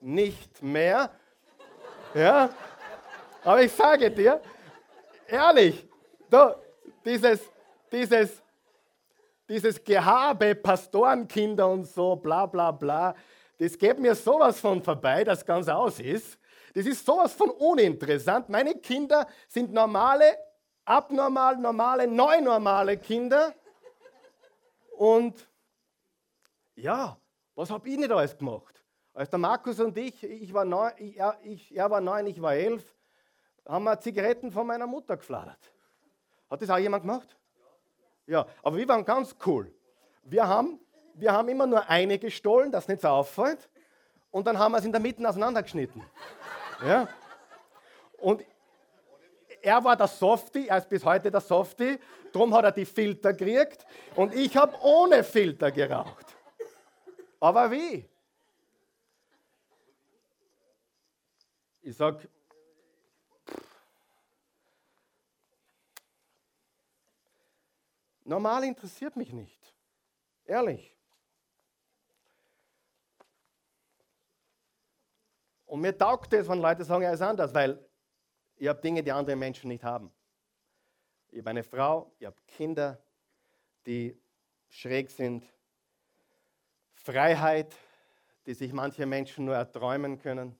[0.00, 1.10] nicht mehr.
[2.14, 2.48] Ja?
[3.42, 4.40] Aber ich sage dir,
[5.28, 5.86] ehrlich,
[6.30, 6.56] da,
[7.04, 7.40] dieses,
[7.92, 8.42] dieses
[9.48, 13.14] dieses Gehabe, Pastorenkinder und so, bla bla bla,
[13.58, 16.38] das geht mir sowas von vorbei, das ganz aus ist.
[16.74, 18.48] Das ist sowas von uninteressant.
[18.48, 20.36] Meine Kinder sind normale,
[20.84, 23.54] abnormal, normale, neunormale Kinder.
[24.96, 25.48] Und
[26.74, 27.16] ja,
[27.54, 28.82] was habe ich nicht alles gemacht?
[29.12, 32.54] Als der Markus und ich, ich war neun, er, ich, er war neun, ich war
[32.54, 32.96] elf,
[33.66, 35.72] haben wir Zigaretten von meiner Mutter gefladert.
[36.50, 37.36] Hat das auch jemand gemacht?
[38.26, 39.72] Ja, aber wir waren ganz cool.
[40.24, 40.80] Wir haben,
[41.14, 43.68] wir haben immer nur eine gestohlen, das nicht so auffällt.
[44.30, 46.02] Und dann haben wir es in der Mitte auseinandergeschnitten.
[46.84, 47.08] Ja?
[48.18, 48.44] Und
[49.62, 51.98] er war der Softie, er ist bis heute der Softie,
[52.32, 53.86] darum hat er die Filter gekriegt
[54.16, 56.36] und ich habe ohne Filter geraucht.
[57.38, 58.06] Aber wie?
[61.80, 62.28] Ich sage,
[68.24, 69.74] Normal interessiert mich nicht.
[70.46, 70.93] Ehrlich.
[75.74, 77.84] Und mir taugt es, wenn Leute sagen, er ist anders, weil
[78.54, 80.12] ich habe Dinge, die andere Menschen nicht haben.
[81.32, 83.02] Ich habe eine Frau, ich habe Kinder,
[83.84, 84.16] die
[84.68, 85.44] schräg sind.
[86.92, 87.74] Freiheit,
[88.46, 90.56] die sich manche Menschen nur erträumen können.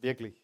[0.00, 0.42] Wirklich.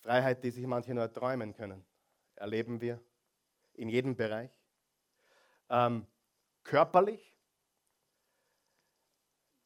[0.00, 1.84] Freiheit, die sich manche nur erträumen können,
[2.34, 3.00] erleben wir
[3.74, 4.50] in jedem Bereich.
[5.70, 6.04] Ähm,
[6.64, 7.27] körperlich.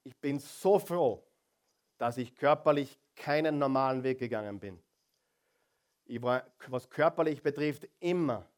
[0.04, 1.22] Ich bin so froh,
[1.98, 4.82] dass ich körperlich keinen normalen Weg gegangen bin.
[6.04, 8.48] Ich war, was körperlich betrifft, immer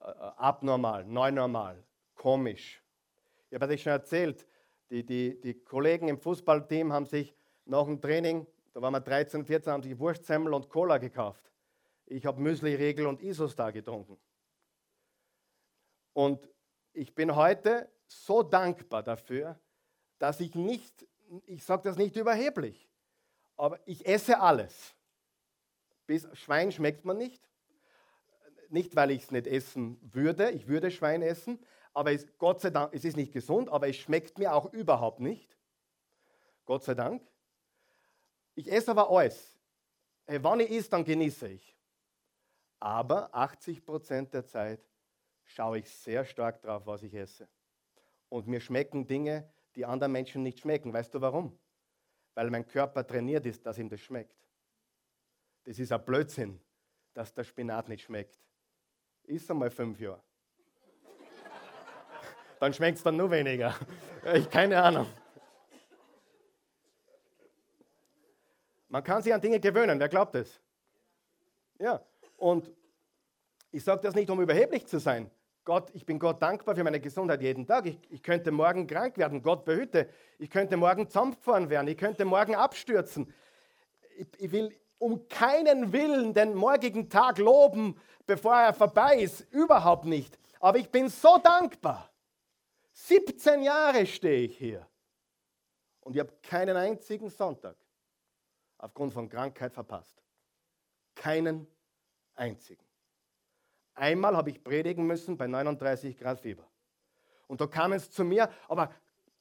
[0.00, 1.82] äh, abnormal, neunormal,
[2.14, 2.82] komisch.
[3.48, 4.46] Ich habe euch schon erzählt,
[4.90, 7.34] die, die, die Kollegen im Fußballteam haben sich
[7.64, 11.50] nach dem Training, da waren wir 13, 14, haben sich Wurstsemmel und Cola gekauft.
[12.06, 14.18] Ich habe Müsli-Regel und Isostar getrunken.
[16.12, 16.48] Und
[16.92, 19.58] ich bin heute so dankbar dafür,
[20.20, 21.06] dass ich nicht,
[21.46, 22.88] ich sage das nicht überheblich,
[23.56, 24.94] aber ich esse alles.
[26.06, 27.42] Bis Schwein schmeckt man nicht.
[28.68, 31.58] Nicht, weil ich es nicht essen würde, ich würde Schwein essen,
[31.92, 35.20] aber es, Gott sei Dank, es ist nicht gesund, aber es schmeckt mir auch überhaupt
[35.20, 35.56] nicht.
[36.66, 37.26] Gott sei Dank.
[38.54, 39.58] Ich esse aber alles.
[40.26, 41.76] Hey, wann ich esse, dann genieße ich.
[42.78, 44.80] Aber 80 Prozent der Zeit
[45.44, 47.48] schaue ich sehr stark drauf, was ich esse.
[48.28, 50.92] Und mir schmecken Dinge, die anderen Menschen nicht schmecken.
[50.92, 51.58] Weißt du warum?
[52.34, 54.36] Weil mein Körper trainiert ist, dass ihm das schmeckt.
[55.64, 56.60] Das ist ein Blödsinn,
[57.14, 58.38] dass der Spinat nicht schmeckt.
[59.24, 60.22] Ist einmal fünf Jahre.
[62.60, 63.74] Dann schmeckt es dann nur weniger.
[64.34, 65.06] Ich keine Ahnung.
[68.88, 70.60] Man kann sich an Dinge gewöhnen, wer glaubt es?
[71.78, 72.04] Ja,
[72.36, 72.70] und
[73.70, 75.30] ich sage das nicht, um überheblich zu sein.
[75.70, 77.86] Gott, ich bin Gott dankbar für meine Gesundheit jeden Tag.
[77.86, 80.08] Ich, ich könnte morgen krank werden, Gott behüte.
[80.36, 81.86] Ich könnte morgen zusammengefahren werden.
[81.86, 83.32] Ich könnte morgen abstürzen.
[84.16, 87.96] Ich, ich will um keinen Willen den morgigen Tag loben,
[88.26, 89.42] bevor er vorbei ist.
[89.52, 90.36] Überhaupt nicht.
[90.58, 92.10] Aber ich bin so dankbar.
[92.90, 94.84] 17 Jahre stehe ich hier.
[96.00, 97.76] Und ich habe keinen einzigen Sonntag
[98.76, 100.20] aufgrund von Krankheit verpasst.
[101.14, 101.68] Keinen
[102.34, 102.89] einzigen.
[104.00, 106.66] Einmal habe ich predigen müssen bei 39 Grad Fieber.
[107.46, 108.90] Und da kam es zu mir, aber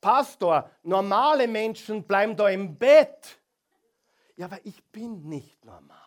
[0.01, 3.39] Pastor, normale Menschen bleiben da im Bett.
[4.35, 5.97] Ja, aber ich bin nicht normal.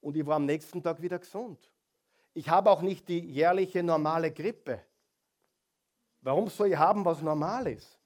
[0.00, 1.70] Und ich war am nächsten Tag wieder gesund.
[2.32, 4.80] Ich habe auch nicht die jährliche normale Grippe.
[6.22, 7.98] Warum soll ich haben, was normal ist?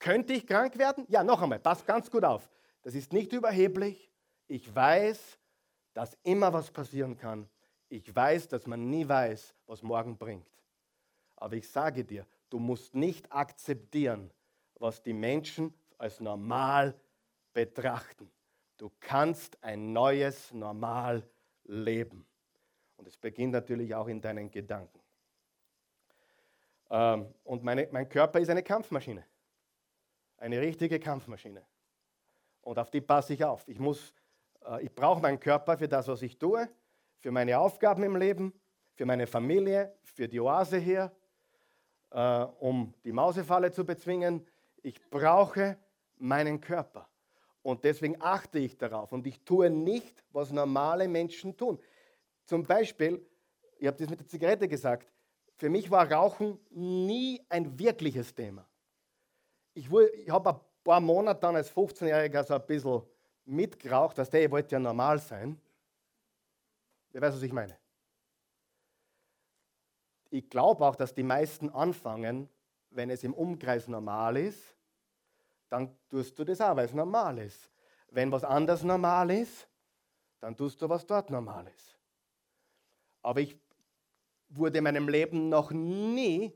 [0.00, 1.06] Könnte ich krank werden?
[1.08, 2.50] Ja, noch einmal, passt ganz gut auf.
[2.82, 4.11] Das ist nicht überheblich.
[4.48, 5.38] Ich weiß,
[5.94, 7.48] dass immer was passieren kann.
[7.88, 10.48] Ich weiß, dass man nie weiß, was morgen bringt.
[11.36, 14.30] Aber ich sage dir, du musst nicht akzeptieren,
[14.76, 16.98] was die Menschen als normal
[17.52, 18.30] betrachten.
[18.76, 21.28] Du kannst ein neues Normal
[21.64, 22.26] leben.
[22.96, 25.00] Und es beginnt natürlich auch in deinen Gedanken.
[26.90, 29.24] Ähm, und meine, mein Körper ist eine Kampfmaschine.
[30.36, 31.64] Eine richtige Kampfmaschine.
[32.62, 33.66] Und auf die passe ich auf.
[33.66, 34.14] Ich muss
[34.80, 36.68] ich brauche meinen Körper für das, was ich tue,
[37.18, 38.52] für meine Aufgaben im Leben,
[38.94, 41.12] für meine Familie, für die Oase hier,
[42.10, 44.46] äh, um die Mausefalle zu bezwingen.
[44.82, 45.78] Ich brauche
[46.18, 47.08] meinen Körper.
[47.62, 49.12] Und deswegen achte ich darauf.
[49.12, 51.78] Und ich tue nicht, was normale Menschen tun.
[52.44, 53.24] Zum Beispiel,
[53.78, 55.12] ich habe das mit der Zigarette gesagt,
[55.56, 58.68] für mich war Rauchen nie ein wirkliches Thema.
[59.74, 63.02] Ich, ich habe ein paar Monate dann als 15-Jähriger so ein bisschen
[63.44, 65.60] mitgeraucht, dass der wollte ja normal sein.
[67.10, 67.76] Wer weiß, was ich meine?
[70.30, 72.48] Ich glaube auch, dass die meisten anfangen,
[72.90, 74.74] wenn es im Umkreis normal ist,
[75.68, 77.70] dann tust du das auch, weil es normal ist.
[78.10, 79.68] Wenn was anders normal ist,
[80.40, 81.96] dann tust du, was dort normal ist.
[83.22, 83.58] Aber ich
[84.48, 86.52] wurde in meinem Leben noch nie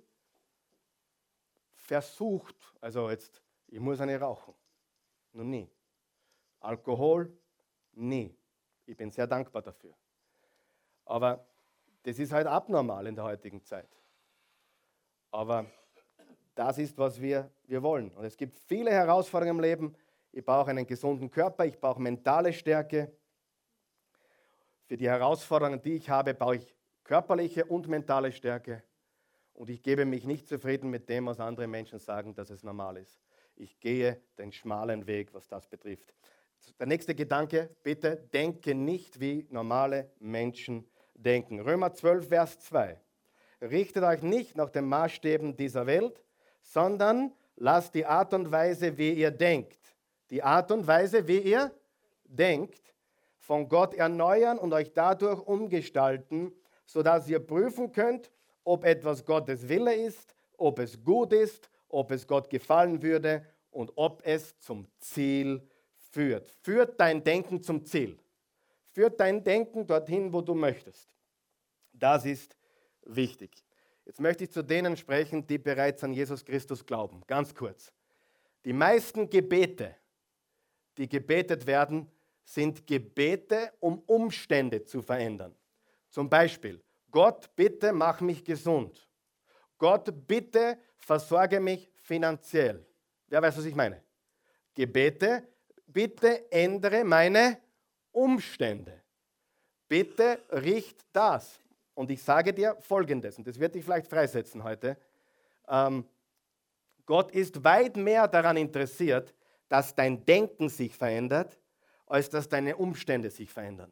[1.74, 4.55] versucht, also jetzt, ich muss eine rauchen.
[5.32, 5.70] Noch nie.
[6.66, 7.32] Alkohol?
[7.92, 8.36] Nie.
[8.86, 9.94] Ich bin sehr dankbar dafür.
[11.04, 11.46] Aber
[12.02, 13.88] das ist halt abnormal in der heutigen Zeit.
[15.30, 15.66] Aber
[16.54, 18.10] das ist, was wir, wir wollen.
[18.12, 19.96] Und es gibt viele Herausforderungen im Leben.
[20.32, 23.12] Ich brauche einen gesunden Körper, ich brauche mentale Stärke.
[24.86, 28.82] Für die Herausforderungen, die ich habe, brauche ich körperliche und mentale Stärke.
[29.52, 32.96] Und ich gebe mich nicht zufrieden mit dem, was andere Menschen sagen, dass es normal
[32.98, 33.20] ist.
[33.56, 36.14] Ich gehe den schmalen Weg, was das betrifft.
[36.78, 41.61] Der nächste Gedanke, bitte denke nicht, wie normale Menschen denken.
[41.61, 43.00] Römer 12, Vers 2.
[43.62, 46.22] Richtet euch nicht nach den Maßstäben dieser Welt,
[46.61, 49.78] sondern lasst die Art und Weise, wie ihr denkt,
[50.30, 51.72] die Art und Weise, wie ihr
[52.24, 52.94] denkt,
[53.38, 56.52] von Gott erneuern und euch dadurch umgestalten,
[56.84, 58.30] sodass ihr prüfen könnt,
[58.64, 63.92] ob etwas Gottes Wille ist, ob es gut ist, ob es Gott gefallen würde und
[63.94, 65.62] ob es zum Ziel
[66.16, 66.50] führt.
[66.62, 68.18] Führt dein Denken zum Ziel.
[68.94, 71.10] Führt dein Denken dorthin, wo du möchtest.
[71.92, 72.56] Das ist
[73.04, 73.50] wichtig.
[74.06, 77.22] Jetzt möchte ich zu denen sprechen, die bereits an Jesus Christus glauben.
[77.26, 77.92] Ganz kurz.
[78.64, 79.94] Die meisten Gebete,
[80.96, 82.10] die gebetet werden,
[82.44, 85.54] sind Gebete, um Umstände zu verändern.
[86.08, 89.06] Zum Beispiel, Gott, bitte mach mich gesund.
[89.76, 92.86] Gott, bitte versorge mich finanziell.
[93.26, 94.02] Wer weiß, was ich meine?
[94.74, 95.46] Gebete,
[95.97, 97.59] bitte ändere meine
[98.12, 99.01] Umstände.
[99.88, 101.59] Bitte richt das.
[101.94, 104.99] Und ich sage dir Folgendes, und das wird dich vielleicht freisetzen heute.
[105.66, 106.07] Ähm,
[107.07, 109.34] Gott ist weit mehr daran interessiert,
[109.70, 111.59] dass dein Denken sich verändert,
[112.07, 113.90] als dass deine Umstände sich verändern.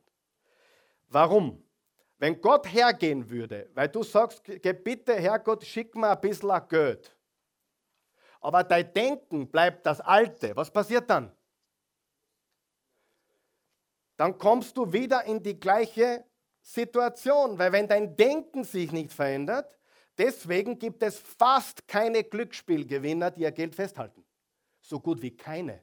[1.08, 1.64] Warum?
[2.18, 7.16] Wenn Gott hergehen würde, weil du sagst, bitte Herrgott, schick mir ein bisschen Geld,
[8.42, 11.32] aber dein Denken bleibt das Alte, was passiert dann?
[14.16, 16.24] Dann kommst du wieder in die gleiche
[16.62, 19.78] Situation, weil wenn dein Denken sich nicht verändert,
[20.16, 24.24] deswegen gibt es fast keine Glücksspielgewinner, die ihr Geld festhalten.
[24.80, 25.82] So gut wie keine.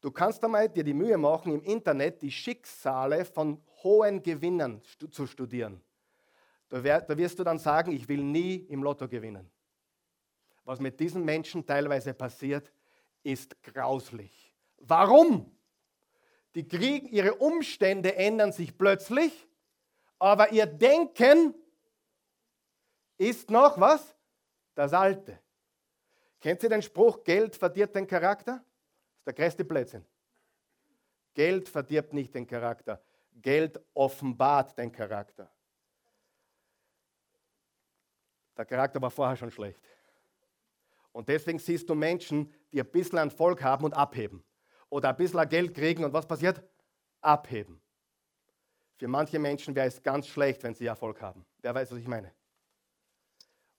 [0.00, 5.26] Du kannst einmal dir die Mühe machen, im Internet die Schicksale von hohen Gewinnern zu
[5.26, 5.80] studieren.
[6.68, 6.82] Da,
[7.16, 9.50] wirst du dann sagen, ich will nie im Lotto gewinnen.
[10.64, 12.72] Was mit diesen Menschen teilweise passiert,
[13.22, 14.52] ist grauslich.
[14.78, 15.56] Warum?
[16.56, 19.46] Die kriegen, ihre Umstände ändern sich plötzlich,
[20.18, 21.54] aber ihr Denken
[23.16, 24.16] ist noch was?
[24.74, 25.38] Das Alte.
[26.40, 28.64] Kennt ihr den Spruch, Geld verdirbt den Charakter?
[29.26, 30.04] der größte Blödsinn.
[31.34, 33.02] Geld verdirbt nicht den Charakter.
[33.34, 35.50] Geld offenbart den Charakter.
[38.56, 39.78] Der Charakter war vorher schon schlecht.
[41.12, 44.42] Und deswegen siehst du Menschen, die ein bisschen Erfolg haben und abheben.
[44.88, 46.62] Oder ein bisschen Geld kriegen und was passiert?
[47.20, 47.80] Abheben.
[48.96, 51.44] Für manche Menschen wäre es ganz schlecht, wenn sie Erfolg haben.
[51.60, 52.32] Wer weiß, was ich meine?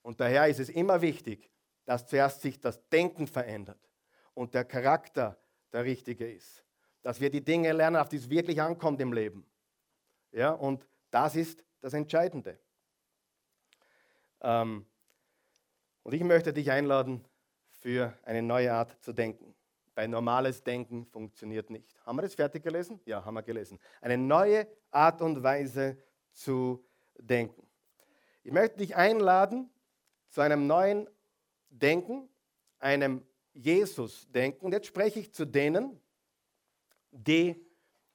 [0.04, 1.50] Und daher ist es immer wichtig,
[1.86, 3.80] dass zuerst sich das Denken verändert
[4.34, 5.38] und der Charakter
[5.74, 6.64] der richtige ist.
[7.02, 9.46] Dass wir die Dinge lernen, auf die es wirklich ankommt im Leben.
[10.32, 12.60] Ja, und das ist das Entscheidende.
[14.42, 14.86] Ähm,
[16.04, 17.26] und ich möchte dich einladen,
[17.80, 19.57] für eine neue Art zu denken.
[19.98, 21.98] Weil normales Denken funktioniert nicht.
[22.06, 23.02] Haben wir das fertig gelesen?
[23.06, 23.80] Ja, haben wir gelesen.
[24.00, 25.98] Eine neue Art und Weise
[26.34, 26.86] zu
[27.18, 27.68] denken.
[28.44, 29.72] Ich möchte dich einladen
[30.30, 31.10] zu einem neuen
[31.70, 32.30] Denken,
[32.78, 34.68] einem Jesus denken.
[34.68, 36.00] Und jetzt spreche ich zu denen,
[37.10, 37.60] die,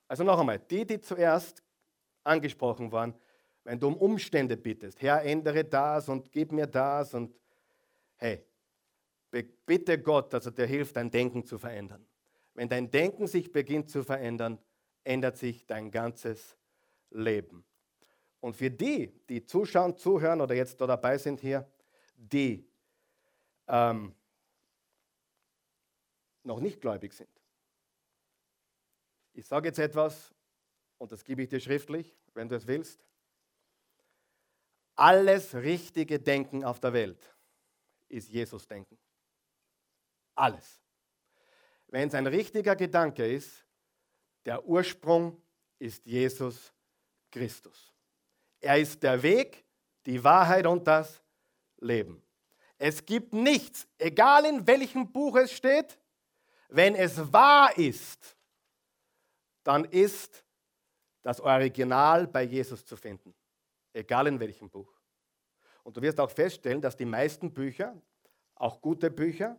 [0.06, 1.64] also noch einmal, die, die zuerst
[2.22, 3.12] angesprochen waren,
[3.64, 7.34] wenn du um Umstände bittest, Herr, ändere das und gib mir das und
[8.18, 8.46] hey,
[9.32, 12.06] bitte Gott, dass er dir hilft, dein Denken zu verändern.
[12.54, 14.58] Wenn dein Denken sich beginnt zu verändern,
[15.04, 16.56] ändert sich dein ganzes
[17.10, 17.64] Leben.
[18.40, 21.70] Und für die, die zuschauen, zuhören oder jetzt da dabei sind hier,
[22.16, 22.68] die
[23.68, 24.14] ähm,
[26.42, 27.30] noch nicht gläubig sind.
[29.32, 30.34] Ich sage jetzt etwas
[30.98, 33.04] und das gebe ich dir schriftlich, wenn du es willst.
[34.94, 37.34] Alles richtige Denken auf der Welt
[38.08, 38.98] ist Jesus-Denken.
[40.34, 40.80] Alles.
[41.88, 43.64] Wenn es ein richtiger Gedanke ist,
[44.44, 45.40] der Ursprung
[45.78, 46.72] ist Jesus
[47.30, 47.92] Christus.
[48.60, 49.64] Er ist der Weg,
[50.06, 51.22] die Wahrheit und das
[51.78, 52.22] Leben.
[52.78, 55.98] Es gibt nichts, egal in welchem Buch es steht,
[56.68, 58.36] wenn es wahr ist,
[59.62, 60.44] dann ist
[61.22, 63.34] das Original bei Jesus zu finden,
[63.92, 64.92] egal in welchem Buch.
[65.84, 68.00] Und du wirst auch feststellen, dass die meisten Bücher,
[68.54, 69.56] auch gute Bücher,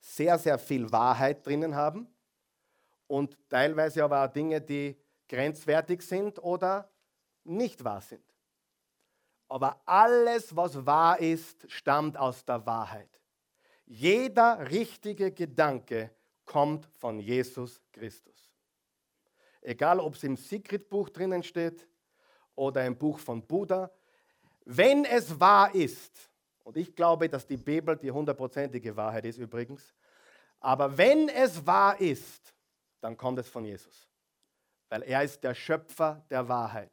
[0.00, 2.08] sehr, sehr viel Wahrheit drinnen haben
[3.06, 4.96] und teilweise aber auch Dinge, die
[5.28, 6.90] grenzwertig sind oder
[7.44, 8.24] nicht wahr sind.
[9.48, 13.20] Aber alles, was wahr ist, stammt aus der Wahrheit.
[13.84, 18.52] Jeder richtige Gedanke kommt von Jesus Christus.
[19.60, 21.86] Egal, ob es im Secret-Buch drinnen steht
[22.54, 23.90] oder im Buch von Buddha,
[24.64, 26.29] wenn es wahr ist,
[26.70, 29.92] und ich glaube, dass die Bibel die hundertprozentige Wahrheit ist übrigens,
[30.60, 32.54] aber wenn es wahr ist,
[33.00, 34.08] dann kommt es von Jesus.
[34.88, 36.92] Weil er ist der Schöpfer der Wahrheit.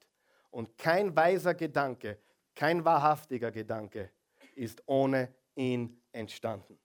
[0.49, 2.17] Und kein weiser Gedanke,
[2.55, 4.09] kein wahrhaftiger Gedanke
[4.55, 6.79] ist ohne ihn entstanden.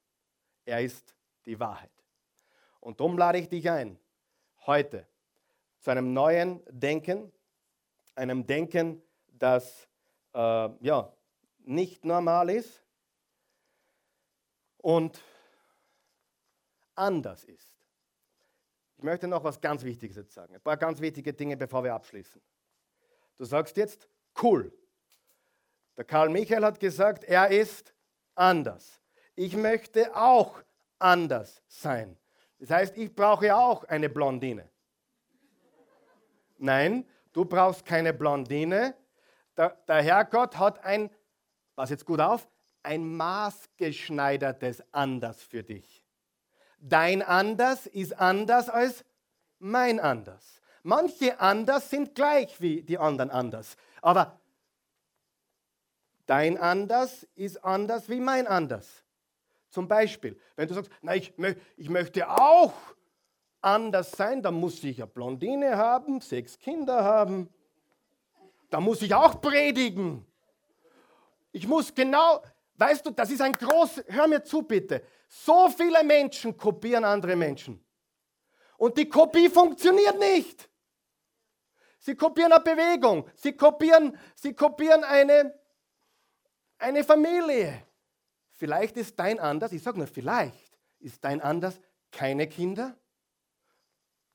[0.67, 1.17] Er ist
[1.47, 1.89] die Wahrheit.
[2.79, 3.99] Und darum lade ich dich ein,
[4.67, 5.09] heute
[5.79, 7.33] zu einem neuen Denken,
[8.17, 9.89] einem Denken, das
[10.35, 11.11] äh, ja,
[11.65, 12.82] nicht normal ist
[14.83, 15.23] und
[16.95, 17.75] anders ist.
[18.99, 20.55] Ich möchte noch was ganz Wichtiges jetzt sagen.
[20.55, 22.41] Ein paar ganz wichtige Dinge, bevor wir abschließen.
[23.39, 24.09] Du sagst jetzt,
[24.43, 24.73] cool.
[25.97, 27.95] Der Karl Michael hat gesagt, er ist
[28.35, 29.01] anders.
[29.35, 30.63] Ich möchte auch
[30.99, 32.17] anders sein.
[32.59, 34.71] Das heißt, ich brauche auch eine Blondine.
[36.59, 38.95] Nein, du brauchst keine Blondine.
[39.57, 41.11] Der, der Herrgott hat ein,
[41.75, 42.49] pass jetzt gut auf,
[42.83, 46.05] ein maßgeschneidertes Anders für dich.
[46.79, 49.05] Dein Anders ist anders als
[49.59, 50.61] mein Anders.
[50.83, 53.77] Manche Anders sind gleich wie die anderen Anders.
[54.01, 54.41] Aber
[56.27, 59.05] dein Anders ist anders wie mein Anders.
[59.71, 61.33] Zum Beispiel, wenn du sagst, na, ich,
[61.77, 62.75] ich möchte auch
[63.61, 67.49] anders sein, dann muss ich eine Blondine haben, sechs Kinder haben.
[68.71, 70.27] Da muss ich auch predigen.
[71.53, 72.43] Ich muss genau,
[72.75, 75.03] weißt du, das ist ein groß, hör mir zu bitte.
[75.29, 77.85] So viele Menschen kopieren andere Menschen.
[78.77, 80.69] Und die Kopie funktioniert nicht.
[81.99, 85.55] Sie kopieren eine Bewegung, sie kopieren, sie kopieren eine,
[86.79, 87.87] eine Familie.
[88.51, 92.97] Vielleicht ist dein anders, ich sage nur vielleicht, ist dein anders keine Kinder,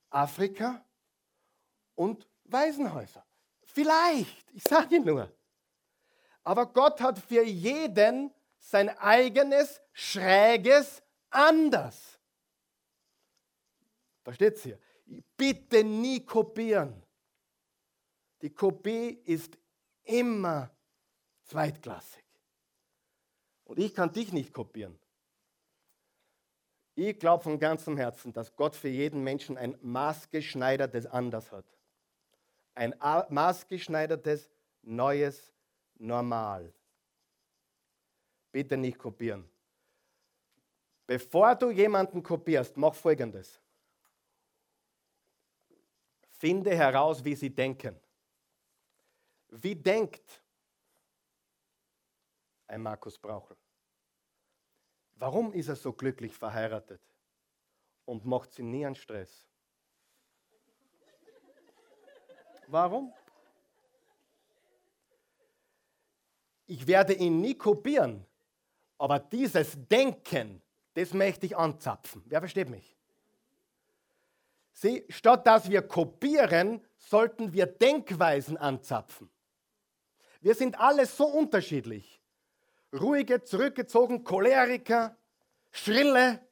[0.10, 0.84] Afrika
[1.96, 3.26] und Waisenhäuser.
[3.66, 5.30] Vielleicht, ich sage nur.
[6.48, 12.18] Aber Gott hat für jeden sein eigenes, schräges anders.
[14.24, 14.80] Da steht es hier.
[15.36, 17.04] Bitte nie kopieren.
[18.42, 19.58] Die Kopie ist
[20.06, 20.72] immer
[21.44, 22.24] zweitklassig.
[23.66, 24.98] Und ich kann dich nicht kopieren.
[26.96, 31.66] Ich glaube von ganzem Herzen, dass Gott für jeden Menschen ein maßgeschneidertes Anders hat.
[32.74, 32.96] Ein
[33.28, 34.50] maßgeschneidertes
[34.82, 35.57] neues
[36.00, 36.74] Normal.
[38.52, 39.50] Bitte nicht kopieren.
[41.06, 43.62] Bevor du jemanden kopierst, mach folgendes.
[46.30, 48.00] Finde heraus, wie sie denken.
[49.50, 50.44] Wie denkt
[52.68, 53.58] ein Markus Brauchel?
[55.16, 57.02] Warum ist er so glücklich verheiratet
[58.06, 59.48] und macht sie nie einen Stress?
[62.68, 63.14] Warum?
[66.68, 68.26] Ich werde ihn nie kopieren,
[68.98, 70.62] aber dieses Denken,
[70.94, 72.24] das möchte ich anzapfen.
[72.26, 72.96] Wer versteht mich?
[74.74, 79.30] Sieh, statt dass wir kopieren, sollten wir Denkweisen anzapfen.
[80.42, 82.22] Wir sind alle so unterschiedlich
[82.94, 85.18] ruhige, zurückgezogen, Choleriker,
[85.72, 86.46] Schrille.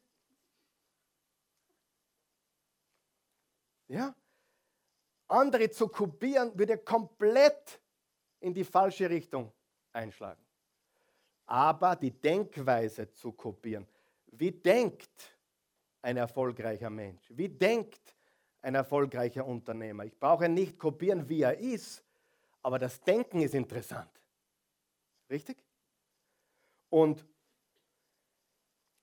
[3.88, 4.16] Ja?
[5.28, 7.80] Andere zu kopieren, würde komplett
[8.39, 9.51] in die falsche Richtung
[9.95, 10.41] einschlagen.
[11.45, 13.87] Aber die Denkweise zu kopieren.
[14.27, 15.37] Wie denkt
[16.01, 17.23] ein erfolgreicher Mensch?
[17.29, 18.15] Wie denkt
[18.61, 20.05] ein erfolgreicher Unternehmer?
[20.05, 22.03] Ich brauche nicht kopieren, wie er ist,
[22.61, 24.09] aber das Denken ist interessant.
[25.29, 25.57] Richtig?
[26.89, 27.25] Und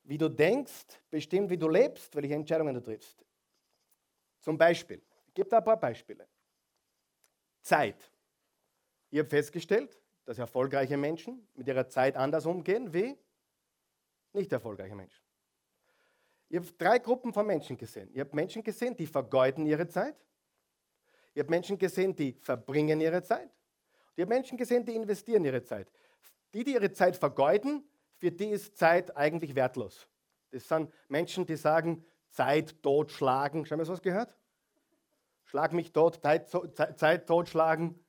[0.04, 3.24] wie du denkst, bestimmt, wie du lebst, welche Entscheidungen du triffst.
[4.40, 6.26] Zum Beispiel, ich gebe da ein paar Beispiele.
[7.62, 8.10] Zeit.
[9.10, 13.18] Ich habe festgestellt, dass erfolgreiche Menschen mit ihrer Zeit anders umgehen wie
[14.32, 15.22] nicht erfolgreiche Menschen.
[16.48, 18.10] Ich habe drei Gruppen von Menschen gesehen.
[18.12, 20.16] Ich habe Menschen gesehen, die vergeuden ihre Zeit.
[21.34, 23.50] Ich habe Menschen gesehen, die verbringen ihre Zeit.
[24.14, 25.90] Ich habe Menschen gesehen, die investieren ihre Zeit.
[26.52, 27.84] Die, die ihre Zeit vergeuden,
[28.18, 30.06] für die ist Zeit eigentlich wertlos.
[30.50, 33.64] Das sind Menschen, die sagen, Zeit totschlagen.
[33.64, 34.36] Schon mal sowas gehört?
[35.44, 36.48] Schlag mich tot, Zeit,
[36.98, 38.01] Zeit totschlagen.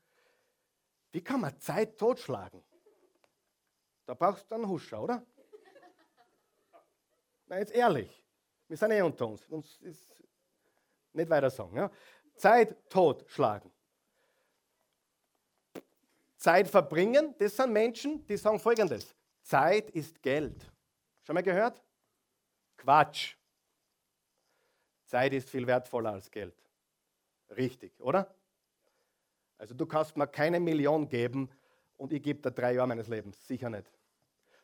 [1.13, 2.61] Wie kann man Zeit totschlagen?
[4.05, 5.23] Da brauchst du einen Huscher, oder?
[7.45, 8.25] Na, jetzt ehrlich.
[8.67, 9.47] Wir sind eh unter uns.
[9.47, 10.23] Uns ist
[11.13, 11.77] nicht weiter sagen.
[11.77, 11.91] Ja?
[12.35, 13.71] Zeit totschlagen.
[16.35, 20.69] Zeit verbringen, das sind Menschen, die sagen folgendes: Zeit ist Geld.
[21.21, 21.81] Schon mal gehört?
[22.75, 23.35] Quatsch.
[25.05, 26.55] Zeit ist viel wertvoller als Geld.
[27.51, 28.33] Richtig, oder?
[29.63, 31.49] Also du kannst mir keine Million geben
[31.95, 33.47] und ich gebe dir drei Jahre meines Lebens.
[33.47, 33.89] Sicher nicht.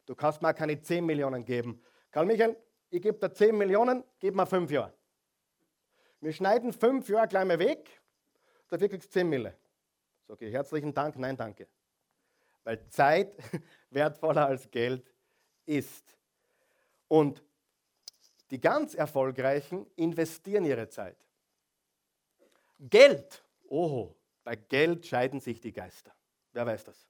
[0.05, 1.81] Du kannst mir keine zehn Millionen geben.
[2.11, 2.57] Karl Michael,
[2.89, 4.93] ich gebe dir zehn Millionen, gib mir fünf Jahre.
[6.19, 7.89] Wir schneiden fünf Jahre gleich mal weg,
[8.67, 9.55] dafür kriegst du zehn Mille.
[10.27, 11.69] Sag ich, herzlichen Dank, nein, danke.
[12.65, 13.37] Weil Zeit
[13.91, 15.09] wertvoller als Geld
[15.65, 16.17] ist.
[17.07, 17.41] Und
[18.51, 21.25] die ganz Erfolgreichen investieren ihre Zeit.
[22.81, 23.45] Geld.
[23.69, 26.13] Oho, bei Geld scheiden sich die Geister.
[26.53, 27.07] Wer weiß das?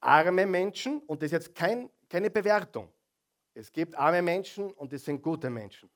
[0.00, 2.92] Arme Menschen, und das ist jetzt kein, keine Bewertung.
[3.54, 5.90] Es gibt arme Menschen und es sind gute Menschen.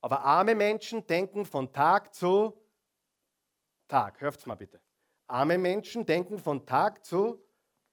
[0.00, 2.60] Aber arme Menschen denken von Tag zu
[3.86, 4.20] Tag.
[4.20, 4.80] Hört's mal bitte.
[5.26, 7.42] Arme Menschen denken von Tag zu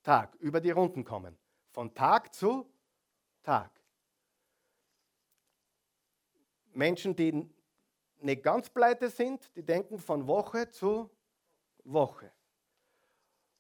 [0.03, 1.38] Tag, über die Runden kommen.
[1.72, 2.72] Von Tag zu
[3.43, 3.72] Tag.
[6.74, 7.49] Menschen, die
[8.20, 11.09] nicht ganz pleite sind, die denken von Woche zu
[11.84, 12.32] Woche.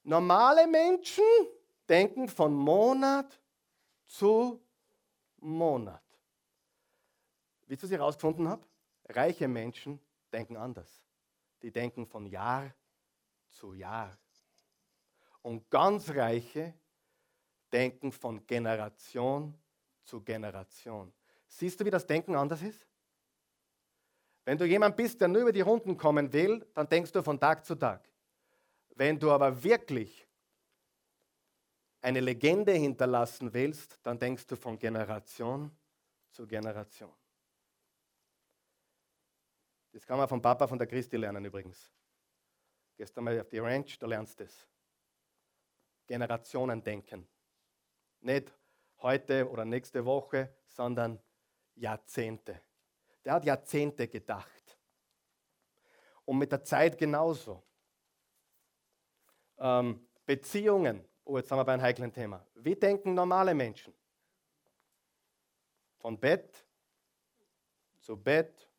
[0.03, 1.23] Normale Menschen
[1.87, 3.39] denken von Monat
[4.05, 4.61] zu
[5.37, 6.03] Monat.
[7.67, 8.65] Wisst ihr, was ich herausgefunden habe?
[9.09, 9.99] Reiche Menschen
[10.31, 11.03] denken anders.
[11.61, 12.73] Die denken von Jahr
[13.49, 14.17] zu Jahr.
[15.41, 16.73] Und ganz Reiche
[17.71, 19.55] denken von Generation
[20.03, 21.13] zu Generation.
[21.47, 22.87] Siehst du, wie das Denken anders ist?
[24.45, 27.39] Wenn du jemand bist, der nur über die Runden kommen will, dann denkst du von
[27.39, 28.07] Tag zu Tag.
[28.89, 30.25] Wenn du aber wirklich
[32.01, 35.75] eine Legende hinterlassen willst, dann denkst du von Generation
[36.29, 37.11] zu Generation.
[39.91, 41.91] Das kann man vom Papa von der Christi lernen übrigens.
[42.95, 44.67] Gehst einmal auf die Ranch, da lernst du das.
[46.05, 47.27] Generationen denken.
[48.19, 48.53] Nicht
[49.01, 51.19] heute oder nächste Woche, sondern
[51.73, 52.61] Jahrzehnte.
[53.25, 54.77] Der hat Jahrzehnte gedacht.
[56.23, 57.63] Und mit der Zeit genauso.
[59.57, 61.03] Ähm, Beziehungen.
[61.23, 62.45] Oh, jetzt sind wir bei einem heiklen Thema.
[62.53, 63.93] Wie denken normale Menschen?
[65.97, 66.65] Von Bett
[67.99, 68.69] zu Bett,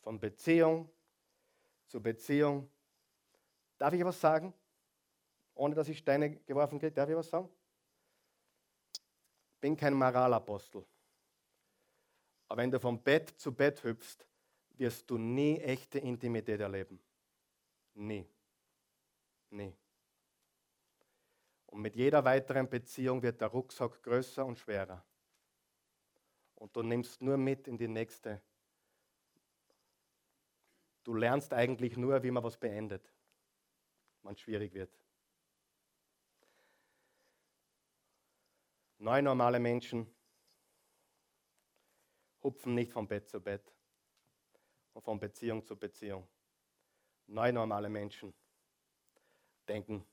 [0.00, 0.90] von Beziehung
[1.86, 2.68] zu Beziehung.
[3.78, 4.52] Darf ich was sagen?
[5.54, 7.48] Ohne dass ich Steine geworfen kriege, darf ich was sagen?
[9.54, 10.84] Ich bin kein Moralapostel.
[12.52, 14.26] Aber wenn du vom Bett zu Bett hüpfst,
[14.76, 17.00] wirst du nie echte Intimität erleben.
[17.94, 18.28] Nie.
[19.48, 19.74] Nie.
[21.64, 25.02] Und mit jeder weiteren Beziehung wird der Rucksack größer und schwerer.
[26.56, 28.42] Und du nimmst nur mit in die nächste.
[31.04, 33.10] Du lernst eigentlich nur, wie man was beendet,
[34.24, 34.94] wenn es schwierig wird.
[38.98, 40.06] Neun normale Menschen
[42.42, 43.72] hupfen nicht von Bett zu Bett
[44.92, 46.26] und von Beziehung zu Beziehung.
[47.26, 48.34] Neue normale Menschen
[49.68, 50.04] denken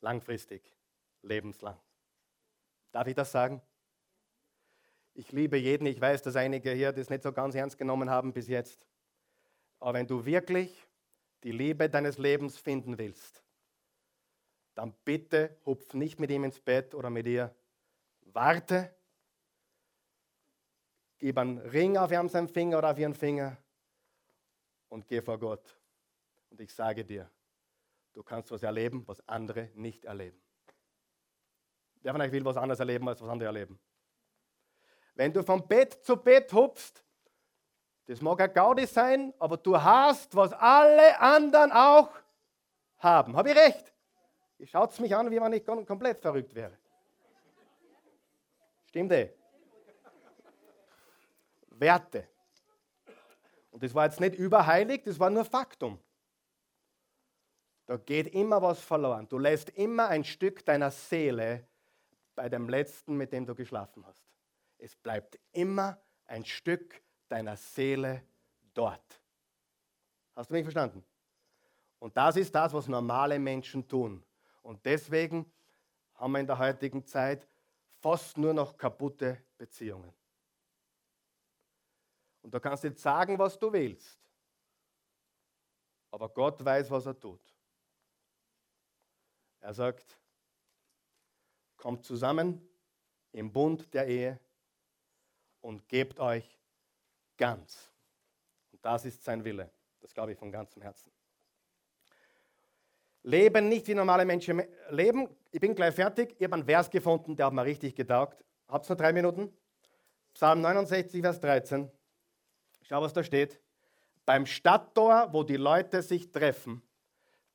[0.00, 0.62] langfristig,
[1.22, 1.78] lebenslang.
[2.92, 3.60] Darf ich das sagen?
[5.14, 5.86] Ich liebe jeden.
[5.86, 8.86] Ich weiß, dass einige hier das nicht so ganz ernst genommen haben bis jetzt.
[9.80, 10.86] Aber wenn du wirklich
[11.42, 13.42] die Liebe deines Lebens finden willst,
[14.74, 17.54] dann bitte hupf nicht mit ihm ins Bett oder mit ihr.
[18.20, 18.94] Warte
[21.22, 23.56] gib einen Ring auf ihren Finger oder auf ihren Finger
[24.88, 25.78] und geh vor Gott.
[26.50, 27.30] Und ich sage dir,
[28.12, 30.42] du kannst was erleben, was andere nicht erleben.
[32.02, 33.78] Wer von euch will was anderes erleben, als was andere erleben?
[35.14, 37.04] Wenn du von Bett zu Bett hupfst,
[38.06, 42.10] das mag ein Gaudi sein, aber du hast, was alle anderen auch
[42.98, 43.36] haben.
[43.36, 43.94] Habe ich recht?
[44.58, 46.76] Ihr schaut mich an, wie wenn ich komplett verrückt wäre.
[48.86, 49.41] Stimmt eh?
[51.82, 52.28] Werte.
[53.70, 55.98] Und das war jetzt nicht überheilig, das war nur Faktum.
[57.86, 59.28] Da geht immer was verloren.
[59.28, 61.66] Du lässt immer ein Stück deiner Seele
[62.34, 64.22] bei dem letzten, mit dem du geschlafen hast.
[64.78, 68.22] Es bleibt immer ein Stück deiner Seele
[68.74, 69.20] dort.
[70.34, 71.04] Hast du mich verstanden?
[71.98, 74.24] Und das ist das, was normale Menschen tun.
[74.62, 75.50] Und deswegen
[76.14, 77.46] haben wir in der heutigen Zeit
[78.00, 80.12] fast nur noch kaputte Beziehungen.
[82.42, 84.18] Und du kannst jetzt sagen, was du willst.
[86.10, 87.40] Aber Gott weiß, was er tut.
[89.60, 90.18] Er sagt,
[91.76, 92.68] kommt zusammen
[93.32, 94.38] im Bund der Ehe
[95.60, 96.58] und gebt euch
[97.36, 97.90] ganz.
[98.72, 99.70] Und das ist sein Wille.
[100.00, 101.12] Das glaube ich von ganzem Herzen.
[103.22, 105.28] Leben nicht wie normale Menschen leben.
[105.52, 106.34] Ich bin gleich fertig.
[106.38, 108.44] Ich habe einen Vers gefunden, der hat mir richtig getaugt.
[108.66, 109.56] Habt ihr noch drei Minuten?
[110.34, 111.90] Psalm 69, Vers 13.
[112.82, 113.60] Schau, was da steht.
[114.24, 116.82] Beim Stadttor, wo die Leute sich treffen,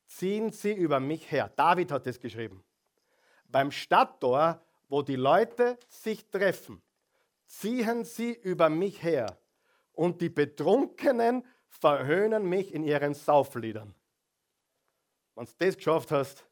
[0.06, 1.50] ziehen sie über mich her.
[1.54, 2.64] David hat es geschrieben.
[3.48, 6.82] Beim Stadttor, wo die Leute sich treffen,
[7.46, 9.38] ziehen sie über mich her.
[9.92, 13.94] Und die Betrunkenen verhöhnen mich in ihren Saufliedern.
[15.34, 16.44] Wenn du das geschafft hast,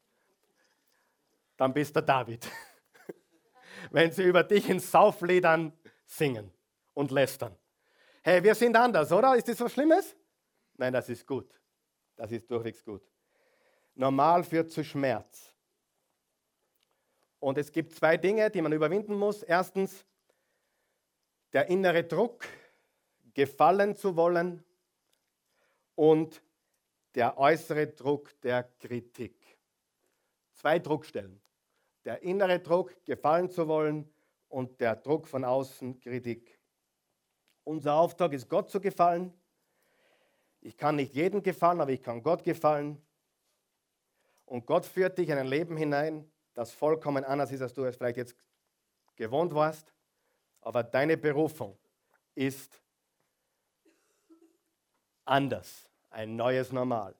[1.57, 2.49] dann bist du David.
[3.91, 5.73] Wenn sie über dich in Saufliedern
[6.05, 6.53] singen
[6.95, 7.57] und lästern.
[8.29, 9.37] Hey, wir sind anders, oder?
[9.37, 10.17] Ist das was Schlimmes?
[10.79, 11.49] Nein, das ist gut.
[12.17, 13.09] Das ist durchwegs gut.
[13.95, 15.55] Normal führt zu Schmerz.
[17.39, 19.45] Und es gibt zwei Dinge, die man überwinden muss.
[19.45, 20.05] Erstens,
[21.53, 22.45] der innere Druck,
[23.33, 24.65] gefallen zu wollen
[25.95, 26.43] und
[27.15, 29.57] der äußere Druck der Kritik.
[30.51, 31.41] Zwei Druckstellen.
[32.05, 34.13] Der innere Druck, gefallen zu wollen
[34.49, 36.56] und der Druck von außen, Kritik.
[37.67, 39.35] Unser Auftrag ist, Gott zu gefallen.
[40.61, 43.05] Ich kann nicht jedem gefallen, aber ich kann Gott gefallen.
[44.45, 47.97] Und Gott führt dich in ein Leben hinein, das vollkommen anders ist, als du es
[47.97, 48.37] vielleicht jetzt
[49.17, 49.93] gewohnt warst.
[50.61, 51.77] Aber deine Berufung
[52.37, 52.81] ist
[55.25, 57.17] anders, ein neues Normal.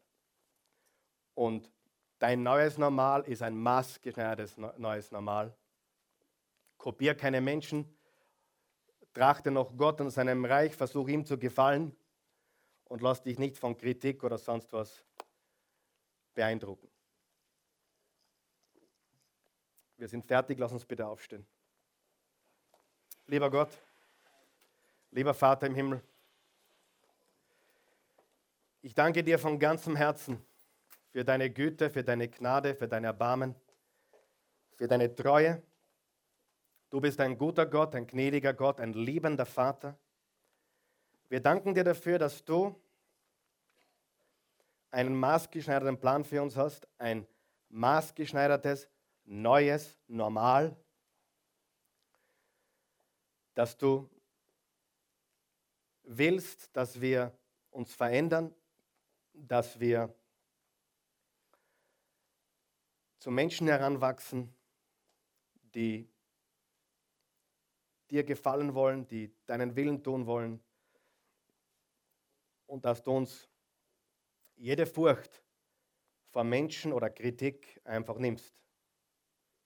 [1.35, 1.73] Und
[2.21, 5.57] dein neues Normal ist ein maßgeschneidertes neues Normal.
[6.79, 7.96] Kopier keine Menschen,
[9.17, 11.97] trachte noch Gott und seinem Reich, versuch ihm zu gefallen
[12.85, 15.03] und lass dich nicht von Kritik oder sonst was
[16.35, 16.87] beeindrucken.
[19.97, 21.47] Wir sind fertig, lass uns bitte aufstehen.
[23.27, 23.71] Lieber Gott,
[25.13, 26.03] lieber Vater im Himmel,
[28.83, 30.45] ich danke dir von ganzem Herzen
[31.09, 33.55] für deine Güte, für deine Gnade, für dein Erbarmen,
[34.77, 35.63] für deine Treue.
[36.91, 39.99] Du bist ein guter Gott, ein gnädiger Gott, ein liebender Vater.
[41.29, 42.75] Wir danken dir dafür, dass du
[44.91, 47.27] einen maßgeschneiderten Plan für uns hast, ein
[47.69, 48.89] maßgeschneidertes,
[49.25, 50.77] neues Normal,
[53.55, 54.09] dass du
[56.05, 57.37] willst, dass wir
[57.71, 58.55] uns verändern,
[59.33, 60.15] dass wir
[63.19, 64.55] zu Menschen heranwachsen,
[65.75, 66.09] die
[68.11, 70.63] dir gefallen wollen, die deinen Willen tun wollen
[72.67, 73.49] und dass du uns
[74.57, 75.43] jede Furcht
[76.31, 78.55] vor Menschen oder Kritik einfach nimmst.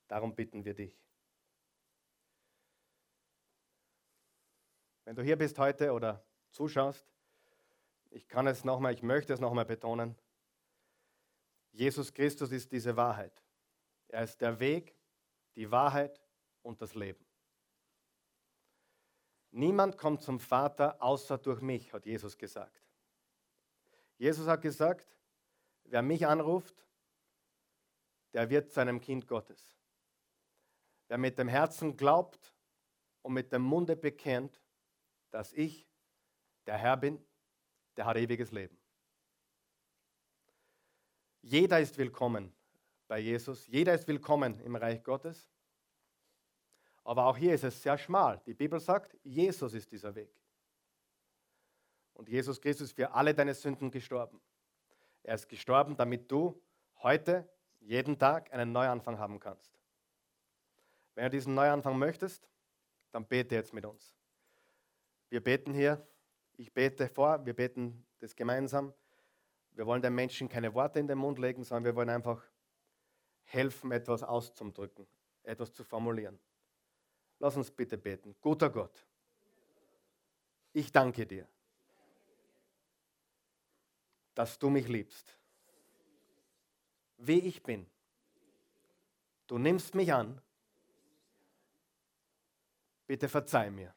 [0.08, 1.00] Darum bitten wir dich.
[5.04, 7.06] Wenn du hier bist heute oder zuschaust,
[8.10, 10.16] ich kann es nochmal, ich möchte es nochmal betonen.
[11.72, 13.42] Jesus Christus ist diese Wahrheit.
[14.08, 14.96] Er ist der Weg,
[15.54, 16.20] die Wahrheit
[16.62, 17.24] und das Leben.
[19.52, 22.82] Niemand kommt zum Vater außer durch mich, hat Jesus gesagt.
[24.16, 25.16] Jesus hat gesagt,
[25.84, 26.86] wer mich anruft,
[28.32, 29.76] der wird zu einem Kind Gottes.
[31.08, 32.54] Wer mit dem Herzen glaubt
[33.22, 34.62] und mit dem Munde bekennt,
[35.30, 35.88] dass ich
[36.66, 37.24] der Herr bin,
[37.96, 38.78] der hat ewiges Leben.
[41.42, 42.54] Jeder ist willkommen
[43.08, 45.50] bei Jesus, jeder ist willkommen im Reich Gottes.
[47.04, 48.40] Aber auch hier ist es sehr schmal.
[48.46, 50.30] Die Bibel sagt, Jesus ist dieser Weg.
[52.14, 54.40] Und Jesus Christus ist für alle deine Sünden gestorben.
[55.22, 56.60] Er ist gestorben, damit du
[57.02, 57.48] heute,
[57.80, 59.78] jeden Tag, einen Neuanfang haben kannst.
[61.14, 62.48] Wenn du diesen Neuanfang möchtest,
[63.10, 64.14] dann bete jetzt mit uns.
[65.30, 66.06] Wir beten hier,
[66.56, 68.92] ich bete vor, wir beten das gemeinsam.
[69.72, 72.42] Wir wollen den Menschen keine Worte in den Mund legen, sondern wir wollen einfach
[73.44, 75.06] helfen, etwas auszudrücken,
[75.42, 76.38] etwas zu formulieren.
[77.40, 78.36] Lass uns bitte beten.
[78.40, 79.04] Guter Gott,
[80.72, 81.48] ich danke dir,
[84.34, 85.36] dass du mich liebst,
[87.18, 87.86] wie ich bin.
[89.48, 90.40] Du nimmst mich an.
[93.08, 93.92] Bitte verzeih mir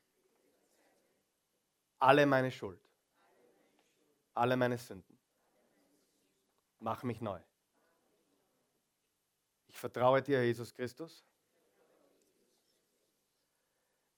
[2.03, 2.81] alle meine Schuld,
[4.33, 5.17] alle meine Sünden.
[6.79, 7.39] Mach mich neu.
[9.67, 11.23] Ich vertraue dir, Jesus Christus,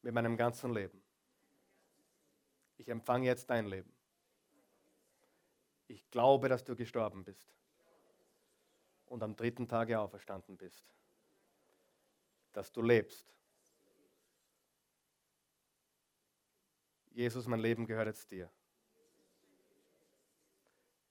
[0.06, 1.02] mit meinem ganzen Leben.
[2.78, 3.92] Ich empfange jetzt dein Leben.
[5.88, 7.56] Ich glaube, dass du gestorben bist
[9.08, 10.86] und am dritten Tage auferstanden bist.
[12.54, 13.36] Dass du lebst
[17.10, 18.52] Jesus, mein Leben gehört jetzt dir.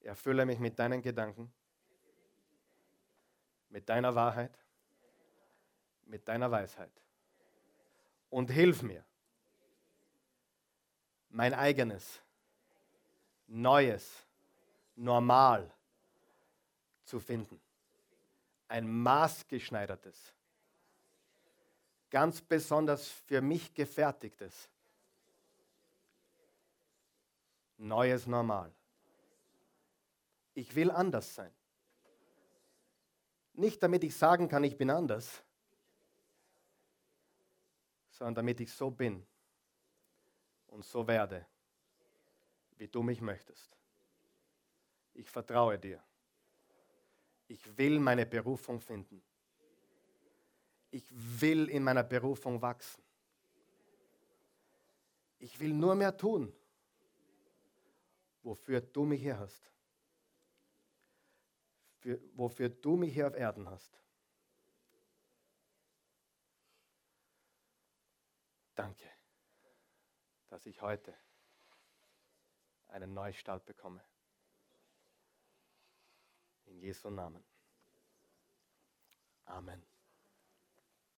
[0.02, 1.52] Erfülle mich mit deinen Gedanken,
[3.70, 4.56] mit deiner Wahrheit,
[6.04, 7.03] mit deiner Weisheit.
[8.34, 9.04] Und hilf mir,
[11.30, 12.20] mein eigenes,
[13.46, 14.10] neues,
[14.96, 15.70] normal
[17.04, 17.60] zu finden.
[18.66, 20.34] Ein maßgeschneidertes,
[22.10, 24.68] ganz besonders für mich gefertigtes
[27.78, 28.72] neues Normal.
[30.54, 31.52] Ich will anders sein.
[33.52, 35.44] Nicht damit ich sagen kann, ich bin anders,
[38.14, 39.26] sondern damit ich so bin
[40.68, 41.44] und so werde,
[42.76, 43.76] wie du mich möchtest.
[45.14, 46.02] Ich vertraue dir.
[47.48, 49.22] Ich will meine Berufung finden.
[50.90, 53.02] Ich will in meiner Berufung wachsen.
[55.40, 56.52] Ich will nur mehr tun,
[58.44, 59.70] wofür du mich hier hast.
[61.98, 64.03] Für, wofür du mich hier auf Erden hast.
[68.74, 69.08] Danke,
[70.48, 71.14] dass ich heute
[72.88, 74.02] einen Neustart bekomme.
[76.66, 77.44] In Jesu Namen.
[79.44, 79.93] Amen.